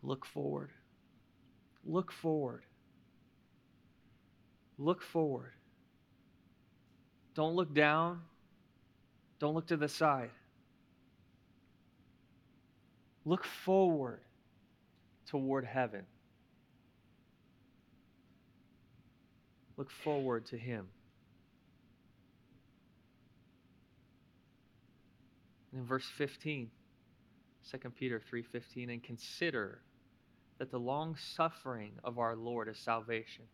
Look 0.02 0.26
forward. 0.26 0.72
Look 1.86 2.12
forward. 2.12 2.64
Look 4.78 5.02
forward. 5.02 5.52
Don't 7.36 7.56
look 7.56 7.74
down. 7.74 8.22
Don't 9.40 9.54
look 9.54 9.68
to 9.68 9.78
the 9.78 9.88
side. 9.88 10.32
Look 13.26 13.44
forward 13.44 14.22
toward 15.28 15.66
heaven. 15.66 16.06
Look 19.78 19.92
forward 19.92 20.46
to 20.48 20.58
Him. 20.58 20.88
And 25.72 25.82
In 25.82 25.88
verse 25.88 26.10
15, 26.18 26.70
2 27.70 27.78
Peter 27.92 28.20
3:15, 28.20 28.90
and 28.90 29.04
consider 29.04 29.82
that 30.60 30.72
the 30.72 30.80
long 30.80 31.16
suffering 31.16 31.94
of 32.04 32.20
our 32.20 32.36
Lord 32.36 32.68
is 32.68 32.78
salvation. 32.78 33.46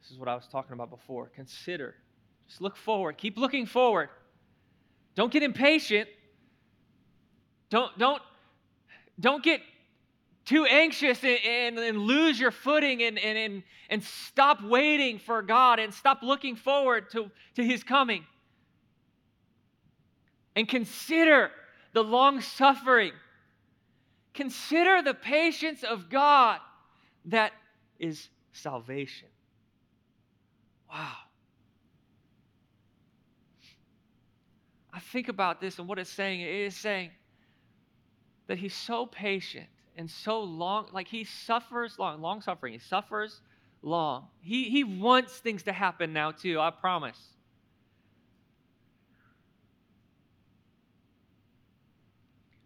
This 0.00 0.12
is 0.12 0.18
what 0.18 0.28
I 0.28 0.34
was 0.34 0.46
talking 0.46 0.72
about 0.72 0.88
before. 0.88 1.30
Consider. 1.34 1.96
Just 2.48 2.60
look 2.60 2.76
forward. 2.76 3.18
Keep 3.18 3.36
looking 3.36 3.66
forward. 3.66 4.08
Don't 5.16 5.32
get 5.32 5.42
impatient. 5.42 6.08
Don't 7.70 7.96
don't 7.98 8.22
don't 9.18 9.42
get 9.42 9.60
too 10.44 10.64
anxious 10.64 11.24
and, 11.24 11.40
and, 11.44 11.78
and, 11.78 11.98
lose 11.98 12.38
your 12.38 12.52
footing 12.52 13.02
and, 13.02 13.18
and, 13.18 13.36
and, 13.36 13.62
and 13.90 14.02
stop 14.04 14.62
waiting 14.62 15.18
for 15.18 15.42
God 15.42 15.80
and 15.80 15.92
stop 15.92 16.22
looking 16.22 16.54
forward 16.54 17.10
to, 17.10 17.28
to 17.56 17.64
His 17.64 17.82
coming. 17.82 18.24
And 20.54 20.68
consider 20.68 21.50
the 21.94 22.04
long 22.04 22.40
suffering. 22.40 23.10
Consider 24.36 25.00
the 25.00 25.14
patience 25.14 25.82
of 25.82 26.10
God 26.10 26.60
that 27.24 27.52
is 27.98 28.28
salvation. 28.52 29.28
Wow. 30.90 31.16
I 34.92 35.00
think 35.00 35.28
about 35.28 35.60
this 35.60 35.78
and 35.78 35.88
what 35.88 35.98
it's 35.98 36.10
saying. 36.10 36.42
It 36.42 36.50
is 36.50 36.76
saying 36.76 37.10
that 38.46 38.58
He's 38.58 38.74
so 38.74 39.06
patient 39.06 39.66
and 39.96 40.10
so 40.10 40.42
long, 40.42 40.88
like 40.92 41.08
he 41.08 41.24
suffers 41.24 41.98
long, 41.98 42.20
long 42.20 42.42
suffering. 42.42 42.74
He 42.74 42.78
suffers 42.78 43.40
long. 43.80 44.26
He, 44.40 44.64
he 44.64 44.84
wants 44.84 45.38
things 45.38 45.62
to 45.62 45.72
happen 45.72 46.12
now, 46.12 46.30
too, 46.30 46.60
I 46.60 46.70
promise. 46.70 47.18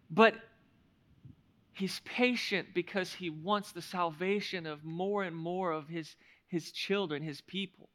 But 0.09 0.35
he's 1.73 1.99
patient 2.01 2.69
because 2.73 3.13
he 3.13 3.29
wants 3.29 3.71
the 3.71 3.81
salvation 3.81 4.65
of 4.65 4.83
more 4.83 5.23
and 5.23 5.35
more 5.35 5.71
of 5.71 5.87
his, 5.87 6.15
his 6.47 6.71
children, 6.71 7.23
his 7.23 7.41
people. 7.41 7.89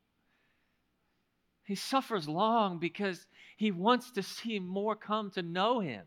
He 1.65 1.75
suffers 1.75 2.29
long 2.29 2.79
because 2.79 3.27
he 3.57 3.71
wants 3.71 4.13
to 4.13 4.23
see 4.23 4.59
more 4.59 4.95
come 4.95 5.31
to 5.33 5.43
know 5.43 5.81
him. 5.81 6.05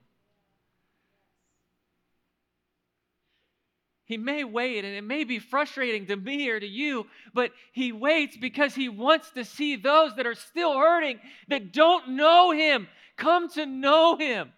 He 4.09 4.17
may 4.17 4.43
wait, 4.43 4.83
and 4.85 4.95
it 4.95 5.03
may 5.03 5.23
be 5.23 5.37
frustrating 5.37 6.07
to 6.07 6.15
me 6.15 6.49
or 6.49 6.59
to 6.59 6.65
you, 6.65 7.05
but 7.31 7.51
He 7.73 7.91
waits 7.91 8.35
because 8.35 8.73
He 8.73 8.89
wants 8.89 9.29
to 9.33 9.45
see 9.45 9.75
those 9.75 10.15
that 10.15 10.25
are 10.25 10.33
still 10.33 10.75
hurting, 10.75 11.19
that 11.47 11.71
don't 11.71 12.09
know 12.09 12.49
Him, 12.49 12.87
come 13.17 13.49
to 13.49 13.67
know 13.67 14.15
Him. 14.15 14.51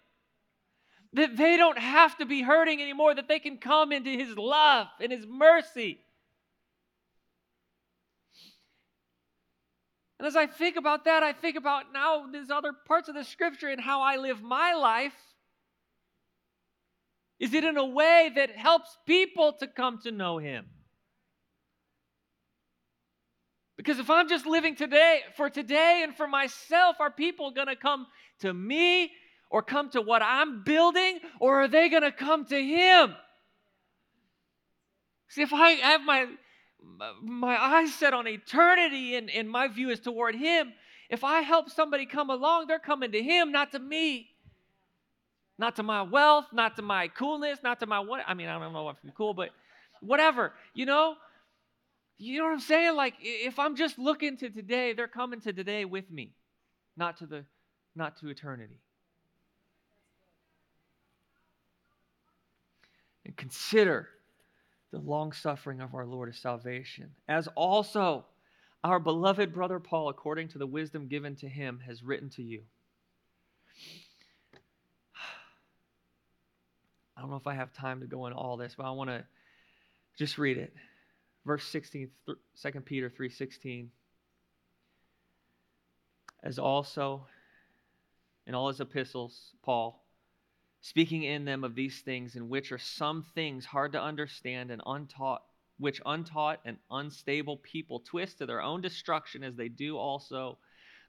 That 1.13 1.35
they 1.35 1.57
don't 1.57 1.77
have 1.77 2.17
to 2.19 2.25
be 2.25 2.41
hurting 2.41 2.81
anymore, 2.81 3.13
that 3.13 3.27
they 3.27 3.39
can 3.39 3.57
come 3.57 3.91
into 3.91 4.09
His 4.09 4.37
love 4.37 4.87
and 4.99 5.11
His 5.11 5.25
mercy. 5.27 5.99
And 10.19 10.27
as 10.27 10.35
I 10.35 10.45
think 10.45 10.77
about 10.77 11.05
that, 11.05 11.23
I 11.23 11.33
think 11.33 11.57
about 11.57 11.91
now 11.91 12.27
these 12.31 12.51
other 12.51 12.73
parts 12.87 13.09
of 13.09 13.15
the 13.15 13.23
scripture 13.23 13.69
and 13.69 13.81
how 13.81 14.01
I 14.01 14.17
live 14.17 14.41
my 14.41 14.73
life. 14.73 15.15
Is 17.39 17.55
it 17.55 17.63
in 17.63 17.75
a 17.75 17.85
way 17.85 18.31
that 18.35 18.51
helps 18.51 18.95
people 19.07 19.53
to 19.53 19.67
come 19.67 19.99
to 20.03 20.11
know 20.11 20.37
Him? 20.37 20.67
Because 23.77 23.97
if 23.97 24.11
I'm 24.11 24.29
just 24.29 24.45
living 24.45 24.75
today 24.75 25.21
for 25.35 25.49
today 25.49 26.01
and 26.03 26.15
for 26.15 26.27
myself, 26.27 26.97
are 26.99 27.09
people 27.09 27.49
going 27.49 27.65
to 27.65 27.75
come 27.75 28.05
to 28.41 28.53
me 28.53 29.11
or 29.51 29.61
come 29.61 29.89
to 29.91 30.01
what 30.01 30.23
I'm 30.23 30.63
building 30.63 31.19
or 31.39 31.61
are 31.61 31.67
they 31.67 31.89
going 31.89 32.01
to 32.01 32.11
come 32.11 32.45
to 32.45 32.59
Him? 32.59 33.13
See, 35.29 35.43
if 35.43 35.53
I 35.53 35.71
have 35.71 36.01
my 36.03 36.25
my 37.21 37.61
eyes 37.61 37.93
set 37.93 38.15
on 38.15 38.27
eternity 38.27 39.15
and, 39.15 39.29
and 39.29 39.47
my 39.47 39.67
view 39.67 39.91
is 39.91 39.99
toward 39.99 40.33
Him, 40.33 40.73
if 41.11 41.23
I 41.23 41.41
help 41.41 41.69
somebody 41.69 42.07
come 42.07 42.31
along, 42.31 42.65
they're 42.65 42.79
coming 42.79 43.11
to 43.11 43.21
Him, 43.21 43.51
not 43.51 43.71
to 43.73 43.79
me 43.79 44.31
not 45.61 45.75
to 45.75 45.83
my 45.83 46.01
wealth, 46.01 46.47
not 46.51 46.75
to 46.75 46.81
my 46.81 47.07
coolness, 47.07 47.59
not 47.63 47.79
to 47.79 47.85
my 47.85 47.99
what. 47.99 48.21
I 48.27 48.33
mean, 48.33 48.47
I 48.47 48.59
don't 48.59 48.73
know 48.73 48.89
if 48.89 48.97
I'm 49.03 49.11
cool, 49.15 49.35
but 49.35 49.49
whatever, 50.01 50.53
you 50.73 50.87
know? 50.87 51.15
You 52.17 52.39
know 52.39 52.45
what 52.45 52.53
I'm 52.53 52.59
saying? 52.59 52.95
Like, 52.95 53.13
if 53.21 53.59
I'm 53.59 53.75
just 53.75 53.99
looking 53.99 54.37
to 54.37 54.49
today, 54.49 54.93
they're 54.93 55.07
coming 55.07 55.39
to 55.41 55.53
today 55.53 55.85
with 55.85 56.09
me, 56.09 56.33
not 56.97 57.17
to 57.17 57.27
the, 57.27 57.45
not 57.95 58.19
to 58.19 58.29
eternity. 58.29 58.79
Consider 63.41 64.07
the 64.91 64.99
long 64.99 65.31
suffering 65.31 65.81
of 65.81 65.95
our 65.95 66.05
Lord 66.05 66.29
of 66.29 66.35
salvation, 66.35 67.09
as 67.27 67.47
also 67.55 68.23
our 68.83 68.99
beloved 68.99 69.51
brother 69.51 69.79
Paul, 69.79 70.09
according 70.09 70.49
to 70.49 70.59
the 70.59 70.67
wisdom 70.67 71.07
given 71.07 71.35
to 71.37 71.49
him, 71.49 71.81
has 71.87 72.03
written 72.03 72.29
to 72.31 72.43
you. 72.43 72.61
I 77.17 77.21
don't 77.21 77.31
know 77.31 77.35
if 77.35 77.47
I 77.47 77.55
have 77.55 77.73
time 77.73 78.01
to 78.01 78.05
go 78.05 78.27
into 78.27 78.37
all 78.37 78.57
this, 78.57 78.75
but 78.77 78.85
I 78.85 78.91
want 78.91 79.09
to 79.09 79.25
just 80.19 80.37
read 80.37 80.59
it. 80.59 80.71
Verse 81.43 81.63
16, 81.65 82.11
2 82.27 82.81
Peter 82.81 83.09
3:16. 83.09 83.87
As 86.43 86.59
also 86.59 87.25
in 88.45 88.53
all 88.53 88.67
his 88.67 88.79
epistles, 88.79 89.53
Paul, 89.63 90.00
speaking 90.81 91.23
in 91.23 91.45
them 91.45 91.63
of 91.63 91.75
these 91.75 92.01
things, 92.01 92.35
in 92.35 92.49
which 92.49 92.71
are 92.71 92.79
some 92.79 93.23
things 93.35 93.65
hard 93.65 93.93
to 93.93 94.01
understand 94.01 94.71
and 94.71 94.81
untaught, 94.85 95.43
which 95.77 96.01
untaught 96.05 96.59
and 96.65 96.77
unstable 96.89 97.57
people 97.57 97.99
twist 97.99 98.39
to 98.39 98.45
their 98.45 98.61
own 98.61 98.81
destruction 98.81 99.43
as 99.43 99.55
they 99.55 99.69
do 99.69 99.97
also 99.97 100.57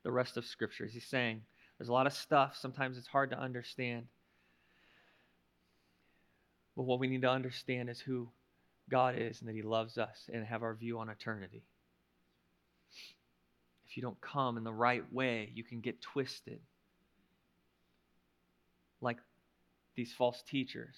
the 0.03 0.13
rest 0.13 0.37
of 0.37 0.45
scriptures. 0.45 0.93
He's 0.93 1.07
saying 1.07 1.43
there's 1.79 1.89
a 1.89 1.93
lot 1.93 2.07
of 2.07 2.13
stuff, 2.13 2.57
sometimes 2.61 2.99
it's 2.99 3.09
hard 3.09 3.31
to 3.31 3.39
understand. 3.39 4.07
But 6.77 6.85
what 6.85 7.01
we 7.01 7.09
need 7.09 7.23
to 7.23 7.31
understand 7.31 7.91
is 7.91 8.01
who 8.01 8.29
God 8.91 9.15
is 9.19 9.41
and 9.41 9.49
that 9.49 9.55
He 9.55 9.63
loves 9.63 9.99
us 9.99 10.29
and 10.33 10.45
have 10.45 10.63
our 10.63 10.75
view 10.75 10.99
on 10.99 11.09
eternity. 11.09 11.63
If 13.89 13.97
you 13.97 14.03
don't 14.03 14.21
come 14.21 14.57
in 14.57 14.65
the 14.65 14.73
right 14.73 15.05
way, 15.13 15.51
you 15.55 15.65
can 15.65 15.81
get 15.81 16.01
twisted. 16.01 16.61
Like 19.01 19.19
these 19.95 20.13
false 20.13 20.43
teachers 20.49 20.97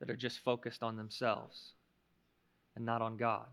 that 0.00 0.10
are 0.10 0.16
just 0.16 0.40
focused 0.40 0.82
on 0.82 0.96
themselves 0.96 1.72
and 2.76 2.84
not 2.84 3.02
on 3.02 3.16
God. 3.16 3.46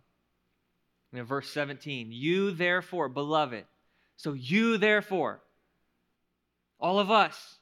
And 1.11 1.19
in 1.19 1.25
verse 1.25 1.49
17, 1.49 2.11
you 2.11 2.51
therefore, 2.51 3.09
beloved, 3.09 3.65
so 4.17 4.33
you 4.33 4.77
therefore, 4.77 5.41
all 6.79 6.99
of 6.99 7.11
us, 7.11 7.57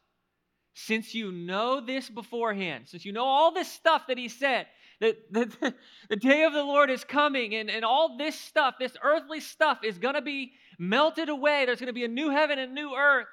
since 0.73 1.13
you 1.13 1.31
know 1.31 1.81
this 1.81 2.09
beforehand, 2.09 2.85
since 2.87 3.05
you 3.05 3.11
know 3.11 3.25
all 3.25 3.51
this 3.53 3.71
stuff 3.71 4.07
that 4.07 4.17
he 4.17 4.27
said, 4.27 4.67
that, 4.99 5.17
that 5.31 5.75
the 6.09 6.15
day 6.15 6.43
of 6.43 6.53
the 6.53 6.63
Lord 6.63 6.89
is 6.89 7.03
coming 7.03 7.55
and, 7.55 7.69
and 7.69 7.85
all 7.85 8.17
this 8.17 8.39
stuff, 8.39 8.75
this 8.79 8.95
earthly 9.03 9.39
stuff 9.39 9.79
is 9.83 9.97
going 9.97 10.15
to 10.15 10.21
be 10.21 10.53
melted 10.77 11.29
away. 11.29 11.65
There's 11.65 11.79
going 11.79 11.87
to 11.87 11.93
be 11.93 12.05
a 12.05 12.09
new 12.09 12.29
heaven 12.29 12.59
and 12.59 12.73
new 12.73 12.95
earth. 12.95 13.27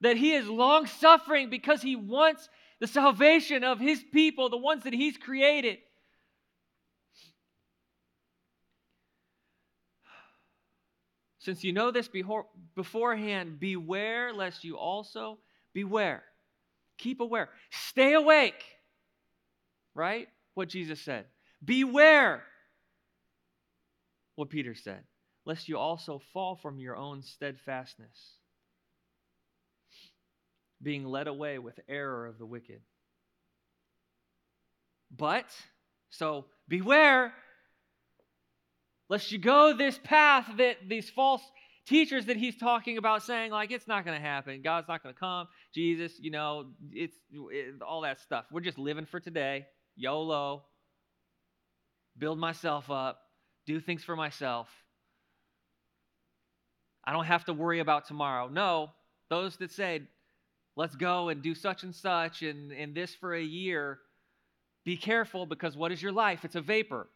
That 0.00 0.16
he 0.16 0.34
is 0.34 0.48
long 0.48 0.86
suffering 0.86 1.50
because 1.50 1.82
he 1.82 1.96
wants 1.96 2.48
the 2.80 2.86
salvation 2.86 3.64
of 3.64 3.80
his 3.80 4.02
people, 4.12 4.50
the 4.50 4.56
ones 4.56 4.84
that 4.84 4.92
he's 4.92 5.16
created. 5.16 5.78
Since 11.38 11.62
you 11.62 11.72
know 11.72 11.92
this 11.92 12.10
beforehand, 12.74 13.60
beware 13.60 14.32
lest 14.32 14.64
you 14.64 14.76
also 14.76 15.38
beware. 15.72 16.24
Keep 16.98 17.20
aware. 17.20 17.50
Stay 17.70 18.14
awake. 18.14 18.64
Right? 19.94 20.28
What 20.54 20.68
Jesus 20.68 21.00
said. 21.00 21.26
Beware. 21.64 22.42
What 24.34 24.50
Peter 24.50 24.74
said. 24.74 25.04
Lest 25.44 25.68
you 25.68 25.78
also 25.78 26.20
fall 26.32 26.56
from 26.56 26.80
your 26.80 26.96
own 26.96 27.22
steadfastness, 27.22 28.38
being 30.86 31.04
led 31.04 31.26
away 31.26 31.58
with 31.58 31.80
error 31.88 32.26
of 32.26 32.38
the 32.38 32.46
wicked. 32.46 32.80
But, 35.10 35.46
so 36.10 36.44
beware, 36.68 37.32
lest 39.08 39.32
you 39.32 39.38
go 39.38 39.76
this 39.76 39.98
path 40.04 40.46
that 40.58 40.76
these 40.88 41.10
false 41.10 41.42
teachers 41.88 42.26
that 42.26 42.36
he's 42.36 42.56
talking 42.56 42.98
about 42.98 43.24
saying 43.24 43.50
like 43.50 43.72
it's 43.72 43.88
not 43.88 44.04
going 44.04 44.16
to 44.16 44.24
happen. 44.24 44.62
God's 44.62 44.86
not 44.86 45.02
going 45.02 45.12
to 45.12 45.18
come. 45.18 45.48
Jesus 45.74 46.12
you 46.20 46.30
know 46.30 46.66
it's 46.92 47.16
it, 47.32 47.82
all 47.82 48.02
that 48.02 48.20
stuff. 48.20 48.44
We're 48.52 48.60
just 48.60 48.78
living 48.78 49.06
for 49.06 49.18
today. 49.18 49.66
Yolo. 49.96 50.66
Build 52.16 52.38
myself 52.38 52.92
up. 52.92 53.18
Do 53.66 53.80
things 53.80 54.04
for 54.04 54.14
myself. 54.14 54.68
I 57.04 57.12
don't 57.12 57.24
have 57.24 57.44
to 57.46 57.52
worry 57.52 57.80
about 57.80 58.06
tomorrow. 58.06 58.48
No, 58.48 58.90
those 59.30 59.56
that 59.56 59.72
say, 59.72 60.02
let's 60.76 60.94
go 60.94 61.30
and 61.30 61.42
do 61.42 61.54
such 61.54 61.82
and 61.82 61.94
such 61.94 62.42
and, 62.42 62.70
and 62.70 62.94
this 62.94 63.14
for 63.14 63.34
a 63.34 63.42
year, 63.42 63.98
be 64.84 64.96
careful 64.96 65.46
because 65.46 65.76
what 65.76 65.90
is 65.90 66.00
your 66.00 66.12
life? 66.12 66.44
It's 66.44 66.54
a 66.54 66.60
vapor. 66.60 67.08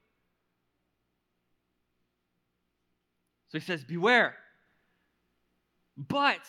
So 3.51 3.59
he 3.59 3.65
says, 3.65 3.85
Beware. 3.85 4.35
But, 5.97 6.41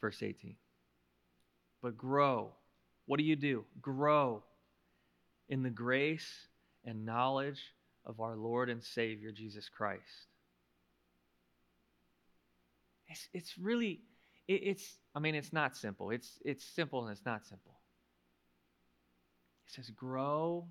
verse 0.00 0.20
18, 0.22 0.56
but 1.80 1.96
grow. 1.96 2.50
What 3.06 3.18
do 3.18 3.24
you 3.24 3.36
do? 3.36 3.64
Grow 3.80 4.42
in 5.48 5.62
the 5.62 5.70
grace 5.70 6.28
and 6.84 7.04
knowledge 7.04 7.60
of 8.04 8.20
our 8.20 8.34
Lord 8.34 8.70
and 8.70 8.82
Savior, 8.82 9.30
Jesus 9.30 9.68
Christ. 9.68 10.31
It's, 13.12 13.28
it's 13.34 13.58
really, 13.58 14.00
it, 14.48 14.60
it's, 14.64 14.96
I 15.14 15.20
mean, 15.20 15.34
it's 15.34 15.52
not 15.52 15.76
simple. 15.76 16.10
It's, 16.10 16.38
it's 16.44 16.64
simple 16.64 17.02
and 17.02 17.10
it's 17.10 17.26
not 17.26 17.44
simple. 17.46 17.74
It 19.66 19.74
says, 19.74 19.90
grow 19.90 20.66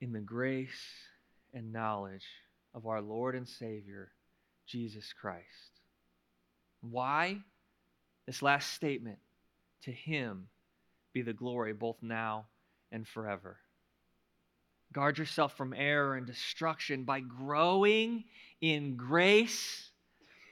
in 0.00 0.12
the 0.12 0.20
grace 0.20 0.70
and 1.54 1.72
knowledge 1.72 2.26
of 2.74 2.86
our 2.86 3.00
Lord 3.00 3.34
and 3.34 3.48
Savior, 3.48 4.12
Jesus 4.66 5.14
Christ. 5.18 5.80
Why? 6.82 7.38
This 8.26 8.42
last 8.42 8.74
statement 8.74 9.18
to 9.84 9.92
Him 9.92 10.48
be 11.14 11.22
the 11.22 11.32
glory 11.32 11.72
both 11.72 11.96
now 12.02 12.46
and 12.92 13.08
forever. 13.08 13.56
Guard 14.92 15.16
yourself 15.16 15.56
from 15.56 15.72
error 15.72 16.14
and 16.14 16.26
destruction 16.26 17.04
by 17.04 17.20
growing 17.20 18.24
in 18.60 18.96
grace 18.96 19.90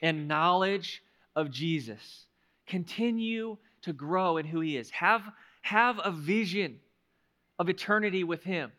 and 0.04 0.28
knowledge 0.28 1.02
of 1.34 1.50
Jesus. 1.50 2.26
Continue 2.66 3.56
to 3.82 3.92
grow 3.92 4.36
in 4.36 4.44
who 4.44 4.60
He 4.60 4.76
is. 4.76 4.90
Have, 4.90 5.22
have 5.62 5.98
a 6.04 6.12
vision 6.12 6.78
of 7.58 7.68
eternity 7.68 8.22
with 8.22 8.44
Him. 8.44 8.70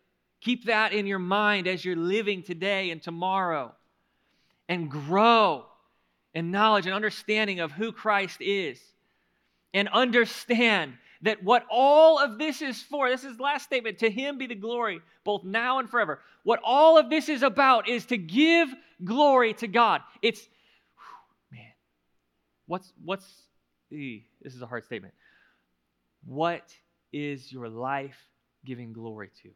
Keep 0.41 0.65
that 0.65 0.93
in 0.93 1.07
your 1.07 1.19
mind 1.19 1.67
as 1.67 1.83
you're 1.83 1.95
living 1.95 2.43
today 2.43 2.91
and 2.91 3.01
tomorrow. 3.01 3.73
And 4.69 4.89
grow 4.89 5.65
in 6.35 6.51
knowledge 6.51 6.85
and 6.85 6.93
understanding 6.93 7.59
of 7.59 7.71
who 7.71 7.91
Christ 7.91 8.37
is. 8.39 8.79
And 9.73 9.89
understand 9.89 10.93
that 11.23 11.43
what 11.43 11.65
all 11.71 12.19
of 12.19 12.37
this 12.37 12.61
is 12.61 12.81
for, 12.83 13.09
this 13.09 13.23
is 13.23 13.39
last 13.39 13.63
statement, 13.63 13.99
to 13.99 14.09
him 14.11 14.37
be 14.37 14.45
the 14.45 14.55
glory 14.55 15.01
both 15.23 15.43
now 15.43 15.79
and 15.79 15.89
forever. 15.89 16.19
What 16.43 16.59
all 16.63 16.99
of 16.99 17.09
this 17.09 17.29
is 17.29 17.41
about 17.41 17.89
is 17.89 18.05
to 18.07 18.17
give 18.17 18.69
glory 19.03 19.53
to 19.55 19.67
God. 19.67 20.01
It's, 20.21 20.47
what's, 22.67 22.93
what's, 23.03 23.25
this 23.89 24.53
is 24.53 24.61
a 24.61 24.67
hard 24.67 24.85
statement. 24.85 25.13
What 26.25 26.73
is 27.13 27.51
your 27.51 27.69
life 27.69 28.17
giving 28.65 28.93
glory 28.93 29.29
to? 29.43 29.49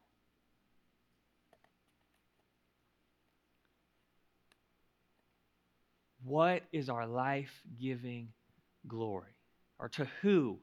What 6.24 6.64
is 6.72 6.90
our 6.90 7.08
life 7.08 7.52
giving 7.82 8.30
glory? 8.88 9.32
Or 9.80 9.90
to 9.90 10.08
who, 10.22 10.60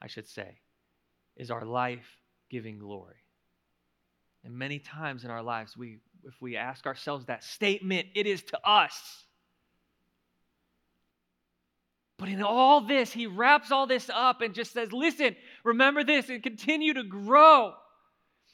I 0.00 0.06
should 0.06 0.28
say, 0.28 0.58
is 1.36 1.50
our 1.50 1.64
life 1.64 2.06
giving 2.50 2.78
glory? 2.78 3.16
And 4.44 4.54
many 4.54 4.78
times 4.78 5.24
in 5.24 5.30
our 5.30 5.42
lives, 5.42 5.76
we, 5.76 5.98
if 6.24 6.40
we 6.40 6.56
ask 6.56 6.86
ourselves 6.86 7.26
that 7.26 7.42
statement, 7.42 8.06
it 8.14 8.26
is 8.26 8.42
to 8.44 8.60
us. 8.66 9.25
But 12.18 12.28
in 12.28 12.42
all 12.42 12.80
this, 12.80 13.12
he 13.12 13.26
wraps 13.26 13.70
all 13.70 13.86
this 13.86 14.08
up 14.12 14.40
and 14.40 14.54
just 14.54 14.72
says, 14.72 14.92
listen, 14.92 15.36
remember 15.64 16.02
this 16.02 16.28
and 16.30 16.42
continue 16.42 16.94
to 16.94 17.04
grow 17.04 17.74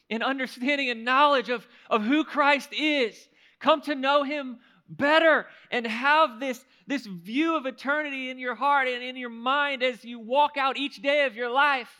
in 0.08 0.22
understanding 0.22 0.90
and 0.90 1.04
knowledge 1.04 1.48
of, 1.48 1.66
of 1.88 2.02
who 2.02 2.24
Christ 2.24 2.70
is. 2.72 3.16
Come 3.60 3.80
to 3.82 3.94
know 3.94 4.24
him 4.24 4.58
better 4.88 5.46
and 5.70 5.86
have 5.86 6.40
this, 6.40 6.62
this 6.86 7.06
view 7.06 7.56
of 7.56 7.66
eternity 7.66 8.30
in 8.30 8.38
your 8.38 8.56
heart 8.56 8.88
and 8.88 9.02
in 9.02 9.16
your 9.16 9.30
mind 9.30 9.82
as 9.82 10.04
you 10.04 10.18
walk 10.18 10.56
out 10.58 10.76
each 10.76 11.00
day 11.00 11.24
of 11.26 11.36
your 11.36 11.50
life. 11.50 11.90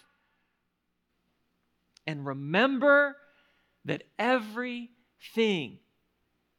And 2.06 2.26
remember 2.26 3.16
that 3.84 4.02
everything 4.18 5.78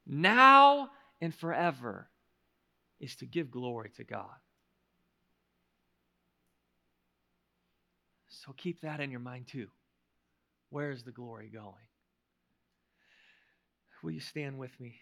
now 0.08 0.90
and 1.22 1.36
forever 1.36 2.10
is 3.02 3.18
to 3.18 3.26
give 3.26 3.52
glory 3.52 3.92
to 3.98 4.06
God. 4.06 4.30
So 8.46 8.54
keep 8.58 8.82
that 8.82 9.00
in 9.00 9.10
your 9.10 9.22
mind 9.22 9.48
too. 9.48 9.68
Where 10.70 10.92
is 10.92 11.04
the 11.04 11.12
glory 11.12 11.50
going? 11.54 11.76
Will 14.02 14.12
you 14.12 14.20
stand 14.20 14.58
with 14.58 14.78
me? 14.82 14.96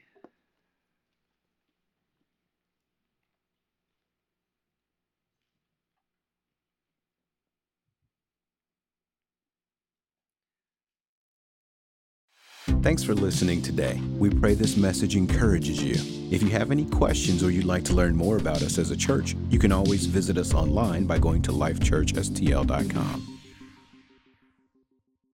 Thanks 12.83 13.03
for 13.03 13.15
listening 13.15 13.61
today. 13.63 13.99
We 14.17 14.29
pray 14.29 14.53
this 14.53 14.77
message 14.77 15.15
encourages 15.15 15.83
you. 15.83 15.95
If 16.31 16.43
you 16.43 16.49
have 16.49 16.69
any 16.71 16.85
questions 16.85 17.43
or 17.43 17.49
you'd 17.49 17.65
like 17.65 17.83
to 17.85 17.93
learn 17.93 18.15
more 18.15 18.37
about 18.37 18.61
us 18.61 18.77
as 18.77 18.91
a 18.91 18.97
church, 18.97 19.35
you 19.49 19.57
can 19.57 19.71
always 19.71 20.05
visit 20.05 20.37
us 20.37 20.53
online 20.53 21.05
by 21.05 21.17
going 21.17 21.41
to 21.43 21.51
lifechurchstl.com. 21.51 23.30